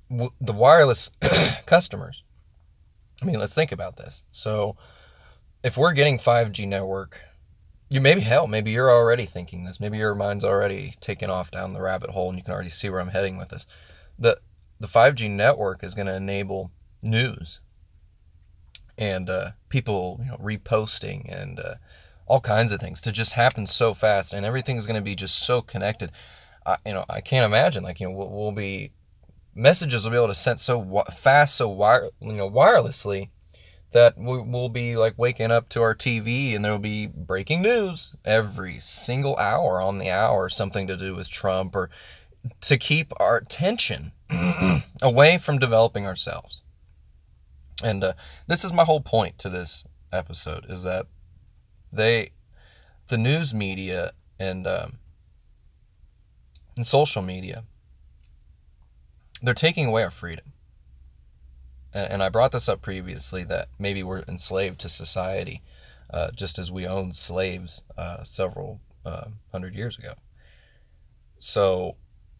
w- 0.10 0.32
the 0.39 0.54
wireless 0.54 1.12
customers, 1.65 2.24
I 3.22 3.25
mean, 3.25 3.39
let's 3.39 3.56
think 3.56 3.72
about 3.72 3.98
this. 3.98 4.24
So, 4.32 4.77
if 5.63 5.77
we're 5.77 5.94
getting 5.94 6.20
5G 6.20 6.68
network, 6.68 7.22
you 7.89 8.01
maybe 8.01 8.22
hell, 8.22 8.48
maybe 8.48 8.72
you're 8.72 8.92
already 8.92 9.25
thinking 9.25 9.65
this. 9.65 9.80
Maybe 9.80 9.98
your 9.98 10.15
mind's 10.15 10.44
already 10.44 10.94
taken 11.00 11.30
off 11.30 11.51
down 11.51 11.74
the 11.74 11.82
rabbit 11.82 12.10
hole, 12.10 12.30
and 12.30 12.38
you 12.38 12.44
can 12.44 12.54
already 12.54 12.70
see 12.70 12.89
where 12.89 13.00
I'm 13.00 13.10
heading 13.10 13.38
with 13.38 13.50
this. 13.50 13.68
The 14.20 14.39
the 14.80 14.88
5G 14.88 15.30
network 15.30 15.84
is 15.84 15.96
going 15.96 16.08
to 16.08 16.15
enable 16.15 16.72
news 17.01 17.62
and 18.98 19.30
uh, 19.30 19.51
people 19.70 20.20
you 20.22 20.27
know, 20.32 20.38
reposting 20.38 21.32
and 21.34 21.60
uh, 21.60 21.75
all 22.27 22.39
kinds 22.39 22.72
of 22.72 22.80
things 22.80 23.01
to 23.01 23.12
just 23.12 23.34
happen 23.34 23.65
so 23.65 23.94
fast, 23.94 24.34
and 24.34 24.46
everything's 24.46 24.86
going 24.86 25.00
to 25.00 25.04
be 25.04 25.15
just 25.15 25.46
so 25.46 25.62
connected. 25.62 26.12
I, 26.66 26.78
you 26.86 26.94
know, 26.94 27.06
I 27.10 27.22
can't 27.22 27.46
imagine 27.46 27.84
like 27.84 28.00
you 28.00 28.08
know 28.08 28.14
we'll, 28.16 28.30
we'll 28.30 28.52
be 28.52 28.92
messages 29.56 30.04
will 30.04 30.12
be 30.12 30.18
able 30.18 30.28
to 30.28 30.34
send 30.34 30.60
so 30.60 31.04
fast, 31.12 31.56
so 31.56 31.70
wire, 31.70 32.10
you 32.20 32.34
know, 32.34 32.50
wirelessly 32.50 33.30
that 33.92 34.18
we, 34.18 34.42
will 34.42 34.70
be 34.70 34.98
like 34.98 35.18
waking 35.18 35.52
up 35.52 35.70
to 35.70 35.82
our 35.82 35.96
TV 35.96 36.54
and 36.54 36.66
there'll 36.66 36.78
be 36.78 37.08
breaking 37.08 37.62
news 37.62 38.14
every 38.26 38.78
single 38.80 39.38
hour 39.38 39.82
on 39.82 40.00
the 40.00 40.10
hour, 40.10 40.50
something 40.50 40.86
to 40.88 40.98
do 40.98 41.16
with 41.16 41.30
Trump 41.30 41.76
or 41.76 41.90
to 42.62 42.78
keep 42.78 43.14
our 43.22 43.38
attention 43.38 44.12
away 45.02 45.38
from 45.38 45.58
developing 45.58 46.06
ourselves. 46.06 46.62
And 47.84 48.04
uh, 48.04 48.14
this 48.48 48.66
is 48.66 48.74
my 48.74 48.84
whole 48.84 49.02
point 49.02 49.38
to 49.40 49.50
this 49.50 49.86
episode 50.12 50.66
is 50.70 50.84
that 50.84 51.06
they, 51.92 52.32
the 53.08 53.18
news 53.18 53.54
media 53.54 54.12
and 54.40 54.68
um, 54.68 55.00
and 56.75 56.86
social 56.86 57.22
media, 57.22 57.63
they're 59.41 59.53
taking 59.53 59.86
away 59.88 60.03
our 60.03 60.12
freedom. 60.12 60.53
And, 61.94 62.13
and 62.13 62.24
I 62.24 62.29
brought 62.29 62.51
this 62.51 62.70
up 62.70 62.82
previously 62.82 63.44
that 63.46 63.70
maybe 63.79 64.03
we're 64.03 64.24
enslaved 64.27 64.79
to 64.82 64.89
society, 64.89 65.62
uh, 66.12 66.32
just 66.36 66.60
as 66.60 66.72
we 66.72 66.86
owned 66.88 67.15
slaves 67.15 67.84
uh, 67.98 68.24
several 68.24 68.79
uh, 69.05 69.25
hundred 69.51 69.75
years 69.75 69.98
ago. 69.98 70.13
So 71.39 71.96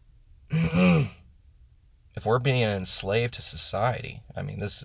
if 0.50 1.14
we're 2.24 2.38
being 2.38 2.62
enslaved 2.62 3.34
to 3.34 3.42
society, 3.42 4.22
I 4.34 4.42
mean, 4.42 4.58
this 4.58 4.84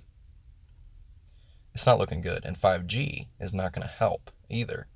it's 1.74 1.86
not 1.86 2.00
looking 2.00 2.22
good. 2.22 2.46
And 2.46 2.58
5G 2.58 3.28
is 3.40 3.54
not 3.54 3.72
going 3.72 3.88
to 3.88 3.94
help 3.94 4.30
either. 4.50 4.88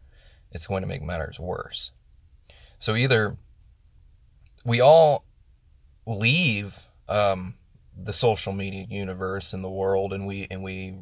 It's 0.51 0.67
going 0.67 0.81
to 0.81 0.87
make 0.87 1.01
matters 1.01 1.39
worse. 1.39 1.91
So 2.77 2.95
either 2.95 3.37
we 4.65 4.81
all 4.81 5.23
leave 6.05 6.87
um, 7.07 7.53
the 7.97 8.11
social 8.11 8.51
media 8.51 8.85
universe 8.89 9.53
and 9.53 9.63
the 9.63 9.69
world 9.69 10.11
and 10.11 10.27
we 10.27 10.47
and 10.51 10.61
we 10.61 10.97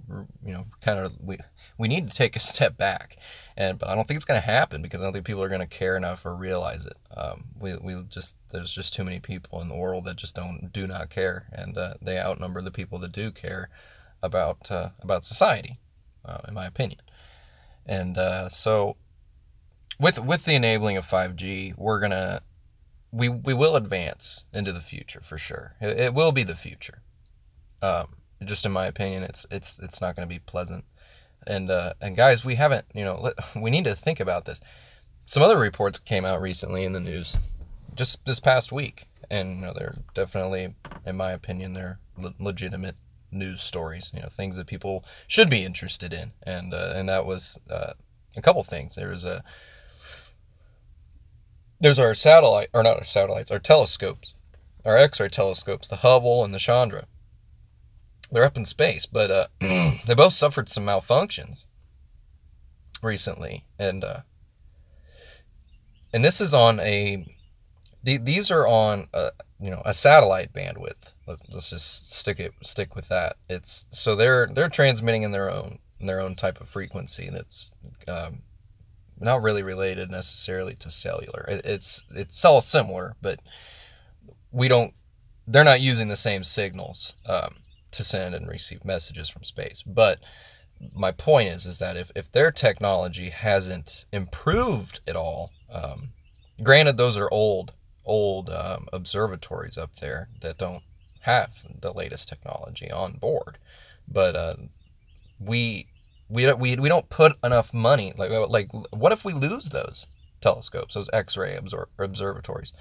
you 0.45 0.53
know 0.53 0.65
kind 0.81 0.99
of 0.99 1.11
we 1.19 1.37
we 1.79 1.87
need 1.87 2.09
to 2.09 2.15
take 2.15 2.35
a 2.35 2.39
step 2.53 2.77
back. 2.77 3.17
And 3.57 3.79
but 3.79 3.89
I 3.89 3.95
don't 3.95 4.07
think 4.07 4.17
it's 4.17 4.25
going 4.25 4.39
to 4.39 4.45
happen 4.45 4.81
because 4.81 5.01
I 5.01 5.05
don't 5.05 5.13
think 5.13 5.25
people 5.25 5.41
are 5.41 5.49
going 5.49 5.61
to 5.61 5.67
care 5.67 5.97
enough 5.97 6.25
or 6.25 6.35
realize 6.35 6.85
it. 6.85 6.97
Um, 7.15 7.45
we, 7.59 7.75
we 7.77 8.03
just 8.09 8.37
there's 8.49 8.73
just 8.73 8.93
too 8.93 9.03
many 9.03 9.19
people 9.19 9.61
in 9.61 9.69
the 9.69 9.75
world 9.75 10.05
that 10.05 10.17
just 10.17 10.35
don't 10.35 10.71
do 10.71 10.85
not 10.85 11.09
care. 11.09 11.47
And 11.51 11.77
uh, 11.77 11.95
they 12.01 12.19
outnumber 12.19 12.61
the 12.61 12.71
people 12.71 12.99
that 12.99 13.11
do 13.11 13.31
care 13.31 13.69
about 14.21 14.69
uh, 14.69 14.89
about 15.01 15.25
society 15.25 15.79
uh, 16.25 16.39
in 16.47 16.53
my 16.53 16.65
opinion. 16.65 17.01
And 17.85 18.17
uh, 18.17 18.49
so 18.49 18.97
with 19.99 20.23
with 20.23 20.45
the 20.45 20.55
enabling 20.55 20.97
of 20.97 21.05
5G 21.05 21.75
we're 21.77 21.99
to 22.11 22.41
we 23.13 23.29
we 23.29 23.53
will 23.53 23.75
advance 23.75 24.45
into 24.53 24.73
the 24.73 24.81
future 24.81 25.21
for 25.21 25.37
sure. 25.37 25.75
It, 25.79 25.99
it 25.99 26.13
will 26.13 26.31
be 26.31 26.43
the 26.43 26.55
future. 26.55 27.01
Um, 27.81 28.07
just 28.43 28.65
in 28.65 28.71
my 28.71 28.87
opinion, 28.87 29.23
it's 29.23 29.45
it's 29.51 29.79
it's 29.79 30.01
not 30.01 30.15
going 30.15 30.27
to 30.27 30.33
be 30.33 30.39
pleasant. 30.39 30.83
And 31.45 31.69
uh, 31.69 31.93
and 32.01 32.17
guys, 32.17 32.43
we 32.43 32.55
haven't 32.55 32.85
you 32.93 33.05
know 33.05 33.31
we 33.55 33.69
need 33.69 33.85
to 33.85 33.95
think 33.95 34.19
about 34.19 34.45
this. 34.45 34.59
Some 35.25 35.43
other 35.43 35.57
reports 35.57 35.99
came 35.99 36.25
out 36.25 36.41
recently 36.41 36.83
in 36.83 36.91
the 36.91 36.99
news, 36.99 37.37
just 37.95 38.25
this 38.25 38.39
past 38.39 38.71
week, 38.71 39.05
and 39.29 39.57
you 39.59 39.65
know 39.65 39.73
they're 39.73 39.95
definitely, 40.15 40.73
in 41.05 41.15
my 41.15 41.31
opinion, 41.31 41.73
they're 41.73 41.99
le- 42.17 42.33
legitimate 42.39 42.95
news 43.31 43.61
stories. 43.61 44.11
You 44.13 44.21
know 44.21 44.27
things 44.27 44.57
that 44.57 44.67
people 44.67 45.05
should 45.27 45.49
be 45.51 45.63
interested 45.63 46.13
in, 46.13 46.31
and 46.47 46.73
uh, 46.73 46.93
and 46.95 47.07
that 47.09 47.27
was 47.27 47.59
uh, 47.69 47.93
a 48.35 48.41
couple 48.41 48.63
things. 48.63 48.95
There 48.95 49.09
was 49.09 49.23
a 49.23 49.43
there's 51.83 51.99
our 51.99 52.15
satellite, 52.15 52.69
or 52.73 52.81
not 52.81 52.95
our 52.95 53.03
satellites, 53.03 53.51
our 53.51 53.59
telescopes, 53.59 54.33
our 54.85 54.95
X-ray 54.95 55.27
telescopes, 55.27 55.89
the 55.89 55.97
Hubble 55.97 56.45
and 56.45 56.53
the 56.53 56.59
Chandra. 56.59 57.03
They're 58.31 58.45
up 58.45 58.55
in 58.55 58.63
space, 58.63 59.05
but 59.05 59.29
uh, 59.29 59.47
they 59.59 60.15
both 60.15 60.31
suffered 60.31 60.69
some 60.69 60.85
malfunctions 60.85 61.65
recently, 63.03 63.65
and 63.77 64.05
uh, 64.05 64.21
and 66.13 66.23
this 66.23 66.39
is 66.39 66.53
on 66.53 66.79
a 66.79 67.25
these 68.01 68.49
are 68.49 68.65
on 68.65 69.07
a, 69.13 69.31
you 69.59 69.69
know 69.69 69.81
a 69.85 69.93
satellite 69.93 70.53
bandwidth. 70.53 71.11
Let's 71.27 71.69
just 71.69 72.13
stick 72.15 72.39
it 72.39 72.53
stick 72.63 72.95
with 72.95 73.09
that. 73.09 73.35
It's 73.49 73.87
so 73.89 74.15
they're 74.15 74.47
they're 74.47 74.69
transmitting 74.69 75.23
in 75.23 75.33
their 75.33 75.51
own 75.51 75.79
in 75.99 76.07
their 76.07 76.21
own 76.21 76.35
type 76.35 76.61
of 76.61 76.69
frequency 76.69 77.29
that's 77.29 77.73
um, 78.07 78.41
not 79.23 79.41
really 79.41 79.63
related 79.63 80.11
necessarily 80.11 80.75
to 80.75 80.89
cellular. 80.89 81.45
It, 81.47 81.61
it's 81.65 82.03
it's 82.15 82.43
all 82.45 82.61
similar, 82.61 83.15
but 83.21 83.39
we 84.51 84.67
don't. 84.67 84.93
They're 85.47 85.63
not 85.63 85.81
using 85.81 86.07
the 86.07 86.15
same 86.15 86.43
signals 86.43 87.15
um, 87.27 87.55
to 87.91 88.03
send 88.03 88.35
and 88.35 88.47
receive 88.47 88.85
messages 88.85 89.29
from 89.29 89.43
space. 89.43 89.83
But 89.83 90.19
my 90.93 91.11
point 91.11 91.49
is, 91.49 91.65
is 91.65 91.79
that 91.79 91.97
if, 91.97 92.11
if 92.15 92.31
their 92.31 92.51
technology 92.51 93.29
hasn't 93.29 94.05
improved 94.11 94.99
at 95.07 95.15
all, 95.15 95.51
um, 95.71 96.09
granted 96.61 96.97
those 96.97 97.17
are 97.17 97.31
old 97.31 97.73
old 98.05 98.49
um, 98.49 98.87
observatories 98.91 99.77
up 99.77 99.95
there 99.95 100.29
that 100.41 100.57
don't 100.57 100.83
have 101.21 101.63
the 101.81 101.93
latest 101.93 102.27
technology 102.27 102.91
on 102.91 103.13
board, 103.13 103.57
but 104.07 104.35
uh, 104.35 104.55
we 105.39 105.87
we 106.33 106.45
don't, 106.45 106.59
we, 106.59 106.75
we 106.75 106.89
don't 106.89 107.07
put 107.09 107.37
enough 107.43 107.73
money. 107.73 108.13
Like, 108.17 108.31
like, 108.49 108.69
what 108.91 109.11
if 109.11 109.23
we 109.23 109.33
lose 109.33 109.69
those 109.69 110.07
telescopes, 110.41 110.95
those 110.95 111.09
X-ray 111.13 111.55
observ- 111.55 111.89
observatories? 111.99 112.73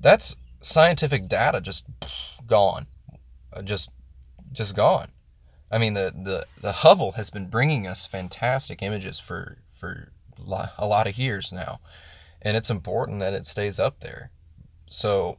That's 0.00 0.36
scientific 0.60 1.28
data 1.28 1.60
just 1.60 1.84
gone, 2.46 2.86
uh, 3.52 3.62
just 3.62 3.90
just 4.52 4.76
gone. 4.76 5.08
I 5.70 5.78
mean, 5.78 5.94
the, 5.94 6.12
the, 6.14 6.46
the 6.60 6.72
Hubble 6.72 7.12
has 7.12 7.30
been 7.30 7.48
bringing 7.48 7.86
us 7.88 8.06
fantastic 8.06 8.82
images 8.82 9.18
for 9.18 9.58
for 9.70 10.12
a 10.78 10.86
lot 10.86 11.06
of 11.06 11.18
years 11.18 11.52
now, 11.52 11.80
and 12.42 12.56
it's 12.56 12.70
important 12.70 13.20
that 13.20 13.34
it 13.34 13.46
stays 13.46 13.80
up 13.80 14.00
there. 14.00 14.30
So 14.86 15.38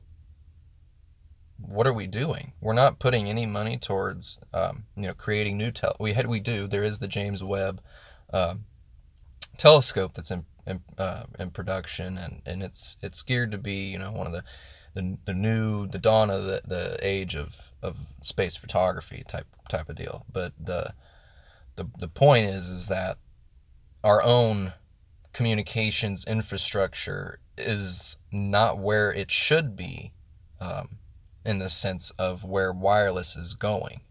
what 1.57 1.87
are 1.87 1.93
we 1.93 2.07
doing? 2.07 2.53
We're 2.61 2.73
not 2.73 2.99
putting 2.99 3.29
any 3.29 3.45
money 3.45 3.77
towards, 3.77 4.39
um, 4.53 4.83
you 4.95 5.07
know, 5.07 5.13
creating 5.13 5.57
new 5.57 5.71
tel. 5.71 5.95
We 5.99 6.13
had 6.13 6.27
we 6.27 6.39
do. 6.39 6.67
There 6.67 6.83
is 6.83 6.99
the 6.99 7.07
James 7.07 7.43
Webb 7.43 7.81
um, 8.33 8.65
telescope 9.57 10.13
that's 10.13 10.31
in 10.31 10.45
in, 10.67 10.81
uh, 10.97 11.23
in, 11.37 11.51
production, 11.51 12.17
and, 12.17 12.41
and 12.45 12.63
it's 12.63 12.97
it's 13.01 13.21
geared 13.21 13.51
to 13.51 13.57
be, 13.57 13.91
you 13.91 13.99
know, 13.99 14.11
one 14.11 14.27
of 14.27 14.33
the 14.33 14.43
the, 14.95 15.17
the 15.25 15.33
new 15.33 15.87
the 15.87 15.99
dawn 15.99 16.29
of 16.29 16.45
the, 16.45 16.61
the 16.65 16.97
age 17.01 17.35
of, 17.35 17.73
of 17.83 17.97
space 18.21 18.55
photography 18.55 19.23
type 19.27 19.47
type 19.69 19.89
of 19.89 19.95
deal. 19.95 20.25
But 20.31 20.53
the 20.59 20.93
the 21.75 21.85
the 21.99 22.07
point 22.07 22.47
is 22.47 22.71
is 22.71 22.87
that 22.87 23.17
our 24.03 24.23
own 24.23 24.73
communications 25.33 26.25
infrastructure 26.25 27.39
is 27.57 28.17
not 28.31 28.79
where 28.79 29.13
it 29.13 29.31
should 29.31 29.75
be. 29.75 30.13
Um, 30.59 30.97
in 31.45 31.59
the 31.59 31.69
sense 31.69 32.11
of 32.11 32.43
where 32.43 32.73
wireless 32.73 33.35
is 33.35 33.53
going. 33.53 34.01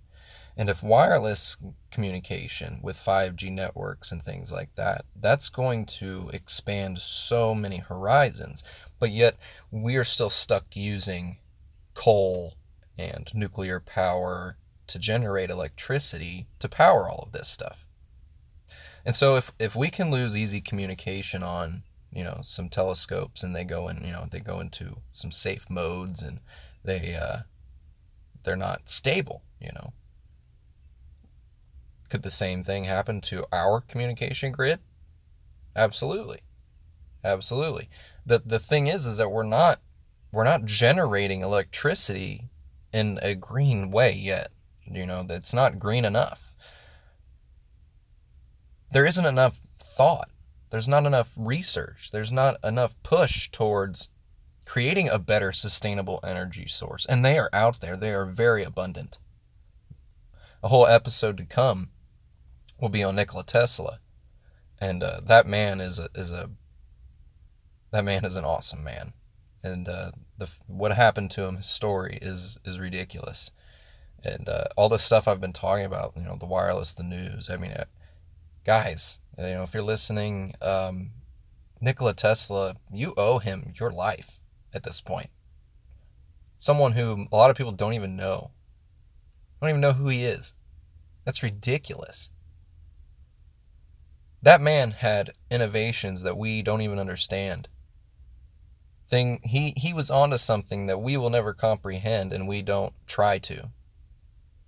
And 0.57 0.71
if 0.71 0.83
wireless 0.83 1.57
communication 1.91 2.79
with 2.83 2.97
5G 2.97 3.51
networks 3.51 4.13
and 4.13 4.23
things 4.23 4.53
like 4.53 4.75
that, 4.77 5.05
that's 5.17 5.49
going 5.49 5.87
to 5.87 6.31
expand 6.33 6.99
so 6.99 7.55
many 7.55 7.79
horizons. 7.79 8.63
But 9.01 9.11
yet, 9.11 9.37
we 9.73 9.97
are 9.97 10.05
still 10.05 10.31
stuck 10.31 10.77
using 10.77 11.39
coal 11.95 12.55
and 12.97 13.29
nuclear 13.35 13.81
power 13.81 14.57
to 14.87 14.99
generate 14.99 15.51
electricity 15.51 16.47
to 16.61 16.69
power 16.69 17.09
all 17.09 17.25
of 17.27 17.33
this 17.33 17.49
stuff. 17.49 17.87
And 19.05 19.15
so 19.15 19.37
if, 19.37 19.53
if 19.59 19.75
we 19.75 19.91
can 19.91 20.11
lose 20.11 20.37
easy 20.37 20.61
communication 20.61 21.43
on, 21.43 21.83
you 22.13 22.23
know, 22.23 22.39
some 22.43 22.69
telescopes 22.69 23.43
and 23.43 23.55
they 23.55 23.65
go 23.65 23.89
in, 23.89 24.05
you 24.05 24.13
know, 24.13 24.27
they 24.31 24.41
go 24.41 24.61
into 24.61 24.97
some 25.13 25.31
safe 25.31 25.69
modes 25.69 26.23
and 26.23 26.39
they 26.85 27.15
uh, 27.15 27.39
they're 28.43 28.57
not 28.57 28.89
stable. 28.89 29.43
You 29.61 29.71
know, 29.75 29.93
could 32.09 32.23
the 32.23 32.31
same 32.31 32.63
thing 32.63 32.85
happen 32.85 33.21
to 33.23 33.47
our 33.53 33.81
communication 33.81 34.53
grid? 34.53 34.81
Absolutely, 35.75 36.41
absolutely. 37.25 37.89
the 38.27 38.41
The 38.45 38.59
thing 38.59 38.87
is, 38.87 39.07
is 39.07 39.17
that 39.17 39.31
we're 39.31 39.43
not 39.43 39.81
we're 40.33 40.45
not 40.45 40.65
generating 40.65 41.43
electricity 41.43 42.49
in 42.93 43.19
a 43.23 43.35
green 43.35 43.91
way 43.91 44.13
yet. 44.13 44.51
You 44.85 45.07
know, 45.07 45.25
it's 45.31 45.55
not 45.55 45.79
green 45.79 46.05
enough. 46.05 46.55
There 48.93 49.07
isn't 49.07 49.25
enough 49.25 49.61
thought. 49.83 50.29
There's 50.71 50.89
not 50.89 51.07
enough 51.07 51.33
research. 51.39 52.11
There's 52.11 52.33
not 52.33 52.57
enough 52.65 53.01
push 53.03 53.49
towards 53.51 54.09
creating 54.65 55.09
a 55.09 55.19
better 55.19 55.53
sustainable 55.53 56.21
energy 56.25 56.67
source. 56.67 57.07
And 57.07 57.25
they 57.25 57.39
are 57.39 57.51
out 57.53 57.81
there, 57.81 57.97
they 57.97 58.13
are 58.13 58.27
very 58.27 58.63
abundant. 58.63 59.19
A 60.63 60.69
whole 60.69 60.87
episode 60.87 61.37
to 61.39 61.45
come 61.45 61.91
will 62.81 62.89
be 62.89 63.05
on 63.05 63.17
Nikola 63.17 63.45
Tesla. 63.45 64.01
And 64.79 65.03
uh, 65.03 65.21
that 65.25 65.47
man 65.47 65.81
is 65.81 65.99
a, 65.99 66.09
is 66.15 66.33
a 66.33 66.51
that 67.93 68.05
man 68.05 68.25
is 68.25 68.37
an 68.37 68.45
awesome 68.45 68.83
man. 68.83 69.13
And 69.63 69.89
uh, 69.89 70.11
the 70.37 70.51
what 70.67 70.93
happened 70.93 71.31
to 71.33 71.47
him, 71.47 71.57
his 71.57 71.67
story 71.67 72.19
is 72.21 72.59
is 72.65 72.79
ridiculous. 72.79 73.53
And 74.25 74.49
uh, 74.49 74.65
all 74.77 74.89
the 74.89 74.99
stuff 74.99 75.29
I've 75.29 75.41
been 75.41 75.53
talking 75.53 75.85
about, 75.85 76.15
you 76.17 76.23
know, 76.23 76.37
the 76.37 76.47
wireless, 76.47 76.95
the 76.95 77.03
news. 77.03 77.51
I 77.51 77.59
mean, 77.59 77.73
uh, 77.73 77.85
guys, 78.65 79.21
you 79.37 79.45
know, 79.45 79.63
if 79.63 79.75
you're 79.75 79.83
listening, 79.83 80.55
um, 80.63 81.11
Nikola 81.83 82.15
Tesla, 82.15 82.75
you 82.91 83.13
owe 83.19 83.39
him 83.39 83.75
your 83.79 83.91
life 83.91 84.41
at 84.75 84.83
this 84.83 85.01
point. 85.01 85.31
Someone 86.59 86.93
who 86.93 87.27
a 87.31 87.37
lot 87.37 87.51
of 87.51 87.57
people 87.57 87.73
don't 87.73 87.95
even 87.95 88.17
know. 88.17 88.51
Don't 89.61 89.71
even 89.71 89.81
know 89.81 89.93
who 89.93 90.09
he 90.09 90.25
is. 90.25 90.55
That's 91.25 91.43
ridiculous. 91.43 92.31
That 94.43 94.61
man 94.61 94.91
had 94.91 95.33
innovations 95.51 96.23
that 96.23 96.37
we 96.37 96.63
don't 96.63 96.83
even 96.83 96.99
understand. 96.99 97.69
Thing 99.09 99.41
he 99.43 99.73
he 99.77 99.93
was 99.93 100.11
onto 100.11 100.37
something 100.39 100.87
that 100.87 101.01
we 101.01 101.17
will 101.17 101.31
never 101.31 101.55
comprehend 101.55 102.33
and 102.33 102.49
we 102.49 102.63
don't 102.63 102.93
try 103.07 103.39
to. 103.39 103.71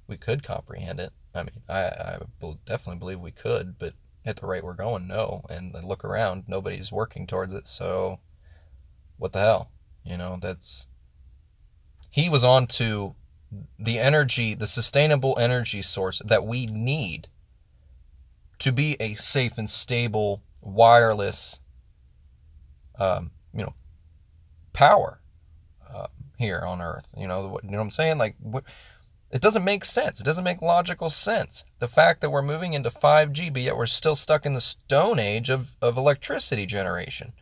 We 0.06 0.16
could 0.16 0.42
comprehend 0.42 1.00
it. 1.00 1.12
I 1.34 1.42
mean, 1.42 1.62
I, 1.68 1.82
I 1.82 2.18
definitely 2.64 2.98
believe 2.98 3.20
we 3.20 3.32
could, 3.32 3.76
but 3.78 3.92
at 4.25 4.36
the 4.36 4.46
rate 4.46 4.64
we're 4.64 4.75
going, 4.75 5.06
no. 5.06 5.42
And 5.50 5.75
look 5.84 6.04
around, 6.04 6.44
nobody's 6.48 6.90
working 6.90 7.26
towards 7.26 7.52
it. 7.52 7.66
So, 7.66 8.20
what 9.18 9.32
the 9.32 9.40
hell? 9.40 9.70
You 10.06 10.16
know, 10.16 10.38
that's. 10.40 10.88
He 12.10 12.28
was 12.28 12.44
on 12.44 12.66
to 12.68 13.14
the 13.78 13.98
energy, 13.98 14.54
the 14.54 14.66
sustainable 14.66 15.36
energy 15.38 15.82
source 15.82 16.22
that 16.25 16.46
we 16.46 16.66
need 16.66 17.28
to 18.58 18.72
be 18.72 18.96
a 19.00 19.14
safe 19.16 19.58
and 19.58 19.68
stable 19.68 20.42
wireless, 20.62 21.60
um, 22.98 23.30
you 23.52 23.62
know, 23.62 23.75
power 24.72 25.20
uh, 25.94 26.06
here 26.38 26.62
on 26.66 26.80
Earth. 26.80 27.12
You 27.16 27.28
know, 27.28 27.58
you 27.62 27.70
know 27.70 27.78
what 27.78 27.84
I'm 27.84 27.90
saying? 27.90 28.18
Like, 28.18 28.36
it 29.30 29.42
doesn't 29.42 29.64
make 29.64 29.84
sense. 29.84 30.20
It 30.20 30.25
doesn't 30.25 30.44
make 30.44 30.62
logical 30.62 31.10
sense. 31.10 31.64
The 31.78 31.88
fact 31.88 32.20
that 32.20 32.30
we're 32.30 32.42
moving 32.42 32.72
into 32.72 32.90
5G, 32.90 33.52
but 33.52 33.62
yet 33.62 33.76
we're 33.76 33.86
still 33.86 34.14
stuck 34.14 34.46
in 34.46 34.54
the 34.54 34.60
stone 34.60 35.18
age 35.18 35.50
of, 35.50 35.75
of 35.82 35.96
electricity 35.96 36.64
generation. 36.64 37.32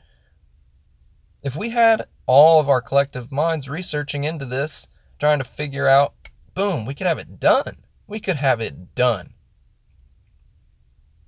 If 1.45 1.55
we 1.57 1.69
had 1.69 2.07
all 2.25 2.59
of 2.59 2.71
our 2.71 2.81
collective 2.81 3.31
minds 3.31 3.69
researching 3.69 4.25
into 4.25 4.47
this, 4.47 4.89
trying 5.19 5.41
to 5.41 5.45
figure 5.45 5.87
out, 5.87 6.15
boom, 6.55 6.87
we 6.87 6.95
could 6.95 7.07
have 7.07 7.19
it 7.19 7.39
done. 7.39 7.77
We 8.07 8.19
could 8.19 8.37
have 8.37 8.63
it 8.63 8.95
done. 8.95 9.35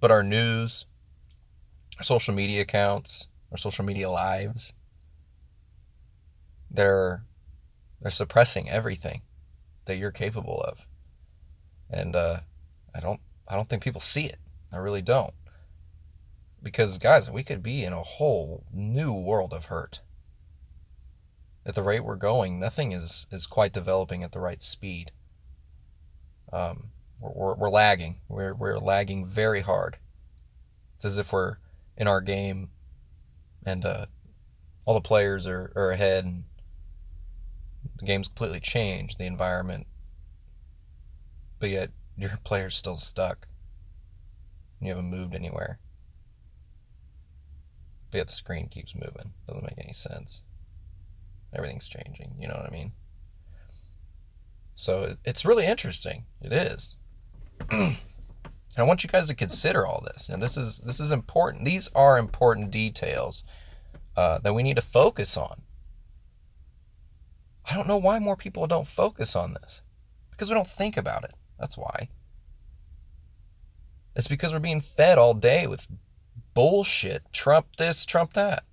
But 0.01 0.11
our 0.11 0.23
news, 0.23 0.87
our 1.99 2.03
social 2.03 2.33
media 2.33 2.63
accounts, 2.63 3.29
our 3.51 3.59
social 3.59 3.85
media 3.85 4.09
lives, 4.09 4.73
they're 6.71 7.23
they're 8.01 8.11
suppressing 8.11 8.71
everything 8.71 9.21
that 9.85 9.99
you're 9.99 10.13
capable 10.13 10.63
of. 10.63 10.87
And 11.91 12.17
uh, 12.17 12.41
I 12.95 13.00
don't 13.00 13.21
I 13.49 13.55
don't 13.55 13.69
think 13.69 13.83
people 13.83 14.00
see 14.00 14.25
it. 14.25 14.39
I 14.73 14.79
really 14.79 15.02
don't. 15.02 15.35
Because 16.63 16.97
guys, 16.97 17.31
we 17.31 17.45
could 17.45 17.63
be 17.63 17.85
in 17.85 17.93
a 17.93 18.02
whole 18.02 18.65
new 18.73 19.13
world 19.13 19.52
of 19.52 19.67
hurt. 19.67 20.00
At 21.67 21.75
the 21.75 21.83
rate 21.83 22.05
we're 22.05 22.15
going, 22.15 22.61
nothing 22.61 22.93
is 22.93 23.26
is 23.33 23.45
quite 23.45 23.73
developing 23.73 24.23
at 24.23 24.31
the 24.31 24.39
right 24.39 24.63
speed. 24.63 25.11
Um, 26.52 26.91
we're, 27.21 27.33
we're, 27.33 27.55
we're 27.57 27.71
lagging. 27.71 28.21
We're 28.29 28.55
we're 28.55 28.79
lagging 28.79 29.26
very 29.26 29.63
hard. 29.63 29.99
It's 30.95 31.05
as 31.05 31.19
if 31.19 31.33
we're 31.33 31.57
in 31.97 32.07
our 32.07 32.21
game, 32.21 32.71
and 33.65 33.85
uh, 33.85 34.07
all 34.85 34.95
the 34.95 35.00
players 35.00 35.45
are, 35.49 35.73
are 35.75 35.91
ahead, 35.91 36.25
and 36.25 36.45
the 37.99 38.07
game's 38.07 38.29
completely 38.29 38.61
changed, 38.61 39.19
the 39.19 39.26
environment, 39.26 39.89
but 41.59 41.71
yet 41.71 41.91
your 42.17 42.31
player's 42.45 42.76
still 42.76 42.95
stuck. 42.95 43.49
You 44.81 44.91
haven't 44.91 45.11
moved 45.11 45.35
anywhere. 45.35 45.81
But 48.11 48.19
yet 48.19 48.26
the 48.29 48.33
screen 48.33 48.69
keeps 48.69 48.95
moving. 48.95 49.33
Doesn't 49.49 49.65
make 49.65 49.79
any 49.79 49.93
sense. 49.93 50.45
Everything's 51.56 51.88
changing, 51.88 52.36
you 52.38 52.49
know 52.49 52.54
what 52.54 52.66
I 52.66 52.71
mean? 52.71 52.92
So 54.75 55.16
it's 55.25 55.45
really 55.45 55.66
interesting. 55.66 56.26
It 56.42 56.52
is. 56.52 56.97
I 57.71 58.82
want 58.82 59.02
you 59.02 59.08
guys 59.08 59.28
to 59.28 59.34
consider 59.34 59.86
all 59.86 60.02
this. 60.02 60.28
And 60.28 60.42
this 60.42 60.58
is 60.58 60.80
this 60.80 61.00
is 61.00 61.12
important. 61.12 61.64
These 61.64 61.88
are 61.95 62.19
important 62.19 62.71
details 62.71 63.45
uh, 64.16 64.38
that 64.40 64.52
we 64.52 64.62
need 64.62 64.76
to 64.76 64.82
focus 64.82 65.38
on. 65.38 65.62
I 67.69 67.75
don't 67.75 67.88
know 67.88 67.97
why 67.97 68.19
more 68.19 68.36
people 68.36 68.66
don't 68.66 68.86
focus 68.86 69.34
on 69.34 69.54
this. 69.54 69.82
Because 70.30 70.50
we 70.50 70.54
don't 70.54 70.69
think 70.69 70.99
about 70.99 71.25
it. 71.25 71.32
That's 71.58 71.78
why. 71.78 72.10
It's 74.14 74.28
because 74.28 74.52
we're 74.52 74.58
being 74.58 74.82
fed 74.82 75.16
all 75.16 75.32
day 75.32 75.66
with 75.66 75.88
bullshit. 76.52 77.23
Trump 77.32 77.66
this, 77.76 78.04
Trump 78.04 78.34
that. 78.34 78.64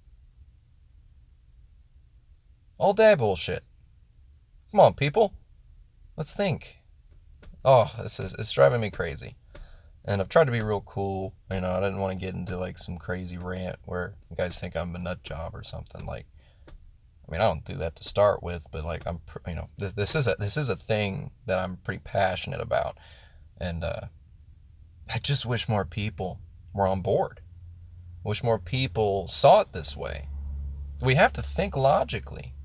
All 2.78 2.94
day 2.94 3.16
bullshit. 3.16 3.64
Come 4.72 4.80
on, 4.80 4.94
people. 4.94 5.34
Let's 6.18 6.34
think. 6.34 6.80
Oh, 7.64 7.92
this 8.02 8.20
is 8.20 8.34
it's 8.34 8.52
driving 8.52 8.82
me 8.82 8.90
crazy. 8.90 9.36
And 10.06 10.20
I've 10.20 10.28
tried 10.28 10.46
to 10.46 10.52
be 10.52 10.62
real 10.62 10.82
cool. 10.82 11.34
You 11.52 11.62
know, 11.62 11.72
I 11.72 11.80
didn't 11.80 12.00
want 12.00 12.14
to 12.14 12.20
get 12.26 12.34
into 12.36 12.58
like 12.58 12.78
some 12.78 12.98
crazy 12.98 13.38
rant 13.38 13.78
where 13.86 14.16
you 14.30 14.36
guys 14.36 14.60
think 14.60 14.76
I'm 14.76 14.96
a 14.96 15.00
nut 15.00 15.24
job 15.24 15.56
or 15.56 15.64
something. 15.64 16.06
Like, 16.06 16.26
I 16.68 17.32
mean, 17.32 17.42
I 17.42 17.46
don't 17.46 17.64
do 17.64 17.76
that 17.76 17.96
to 17.98 18.04
start 18.04 18.44
with, 18.44 18.66
but 18.72 18.84
like 18.84 19.04
I'm, 19.06 19.20
you 19.48 19.56
know, 19.56 19.70
this 19.78 19.94
this 19.94 20.16
is 20.16 20.28
a 20.28 20.36
this 20.40 20.58
is 20.58 20.70
a 20.70 20.76
thing 20.76 21.32
that 21.46 21.60
I'm 21.60 21.78
pretty 21.78 22.02
passionate 22.04 22.60
about, 22.60 22.98
and 23.62 23.84
uh, 23.84 24.02
I 25.14 25.20
just 25.20 25.46
wish 25.46 25.70
more 25.70 25.86
people 25.86 26.40
were 26.74 26.88
on 26.88 27.02
board. 27.02 27.40
Wish 28.24 28.44
more 28.44 28.60
people 28.60 29.28
saw 29.28 29.62
it 29.62 29.74
this 29.74 29.96
way. 29.96 30.28
We 31.02 31.16
have 31.16 31.34
to 31.34 31.42
think 31.42 31.78
logically. 31.78 32.56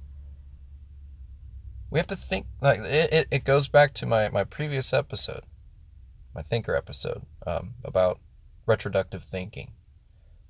We 1.91 1.99
have 1.99 2.07
to 2.09 2.17
think 2.17 2.47
like 2.61 2.81
it. 2.81 3.29
It, 3.31 3.45
goes 3.45 3.69
back 3.69 3.95
to 3.95 4.07
my 4.07 4.29
my 4.29 4.45
previous 4.45 4.93
episode, 4.93 5.43
my 6.35 6.43
thinker 6.43 6.75
episode 6.75 7.23
um, 7.47 7.75
about 7.85 8.21
retroductive 8.67 9.23
thinking 9.23 9.73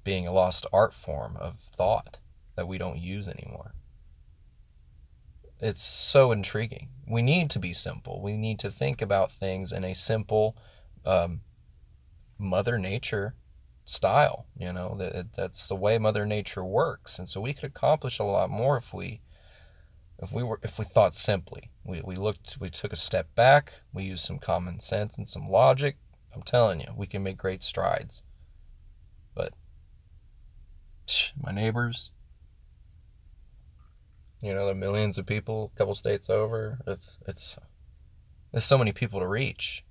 being 0.04 0.26
a 0.26 0.32
lost 0.32 0.66
art 0.72 0.94
form 0.94 1.36
of 1.36 1.60
thought 1.60 2.18
that 2.56 2.66
we 2.66 2.78
don't 2.78 2.98
use 2.98 3.28
anymore 3.28 3.74
it's 5.60 5.82
so 5.82 6.32
intriguing. 6.32 6.88
We 7.06 7.22
need 7.22 7.50
to 7.50 7.58
be 7.58 7.72
simple. 7.72 8.20
We 8.22 8.36
need 8.36 8.58
to 8.60 8.70
think 8.70 9.02
about 9.02 9.32
things 9.32 9.72
in 9.72 9.84
a 9.84 9.94
simple, 9.94 10.56
um, 11.04 11.40
Mother 12.38 12.78
Nature 12.78 13.34
style. 13.84 14.46
You 14.56 14.72
know 14.72 14.96
that 14.98 15.32
that's 15.32 15.68
the 15.68 15.74
way 15.74 15.98
Mother 15.98 16.26
Nature 16.26 16.64
works, 16.64 17.18
and 17.18 17.28
so 17.28 17.40
we 17.40 17.52
could 17.52 17.64
accomplish 17.64 18.18
a 18.18 18.24
lot 18.24 18.50
more 18.50 18.76
if 18.76 18.94
we, 18.94 19.20
if 20.20 20.32
we 20.32 20.42
were, 20.42 20.58
if 20.62 20.78
we 20.78 20.84
thought 20.84 21.14
simply. 21.14 21.70
We 21.84 22.02
we 22.04 22.16
looked, 22.16 22.56
we 22.60 22.68
took 22.68 22.92
a 22.92 22.96
step 22.96 23.34
back. 23.34 23.72
We 23.92 24.04
used 24.04 24.24
some 24.24 24.38
common 24.38 24.80
sense 24.80 25.16
and 25.16 25.28
some 25.28 25.48
logic. 25.48 25.96
I'm 26.34 26.42
telling 26.42 26.80
you, 26.80 26.88
we 26.96 27.06
can 27.06 27.22
make 27.22 27.36
great 27.36 27.62
strides. 27.62 28.22
But 29.34 29.54
my 31.40 31.52
neighbors, 31.52 32.10
you 34.42 34.54
know, 34.54 34.66
the 34.66 34.74
millions 34.74 35.18
of 35.18 35.26
people, 35.26 35.70
a 35.74 35.78
couple 35.78 35.94
states 35.94 36.28
over. 36.28 36.78
It's 36.86 37.18
it's 37.26 37.56
there's 38.52 38.64
so 38.64 38.78
many 38.78 38.92
people 38.92 39.20
to 39.20 39.26
reach. 39.26 39.84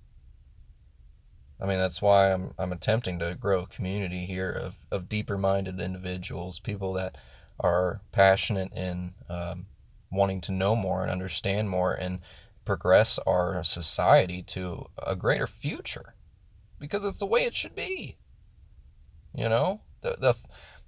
I 1.60 1.66
mean, 1.66 1.80
that's 1.80 2.02
why 2.02 2.34
I'm 2.34 2.54
I'm 2.60 2.74
attempting 2.74 3.20
to 3.20 3.36
grow 3.36 3.64
a 3.64 3.68
community 3.68 4.26
here 4.26 4.52
of 4.52 4.86
of 4.92 5.10
deeper 5.10 5.38
minded 5.38 5.80
individuals, 5.80 6.60
people 6.60 6.94
that 6.94 7.18
are 7.60 8.02
passionate 8.12 8.72
in 8.76 9.14
um, 9.30 9.66
wanting 10.12 10.42
to 10.42 10.52
know 10.52 10.76
more 10.76 11.02
and 11.02 11.12
understand 11.12 11.70
more 11.70 11.94
and 11.94 12.20
progress 12.66 13.20
our 13.20 13.64
society 13.64 14.44
to 14.44 14.86
a 15.06 15.16
greater 15.16 15.48
future, 15.48 16.16
because 16.80 17.06
it's 17.06 17.20
the 17.20 17.26
way 17.26 17.42
it 17.42 17.56
should 17.56 17.76
be. 17.76 18.18
You 19.34 19.50
know, 19.50 19.82
the 20.02 20.16
the 20.20 20.34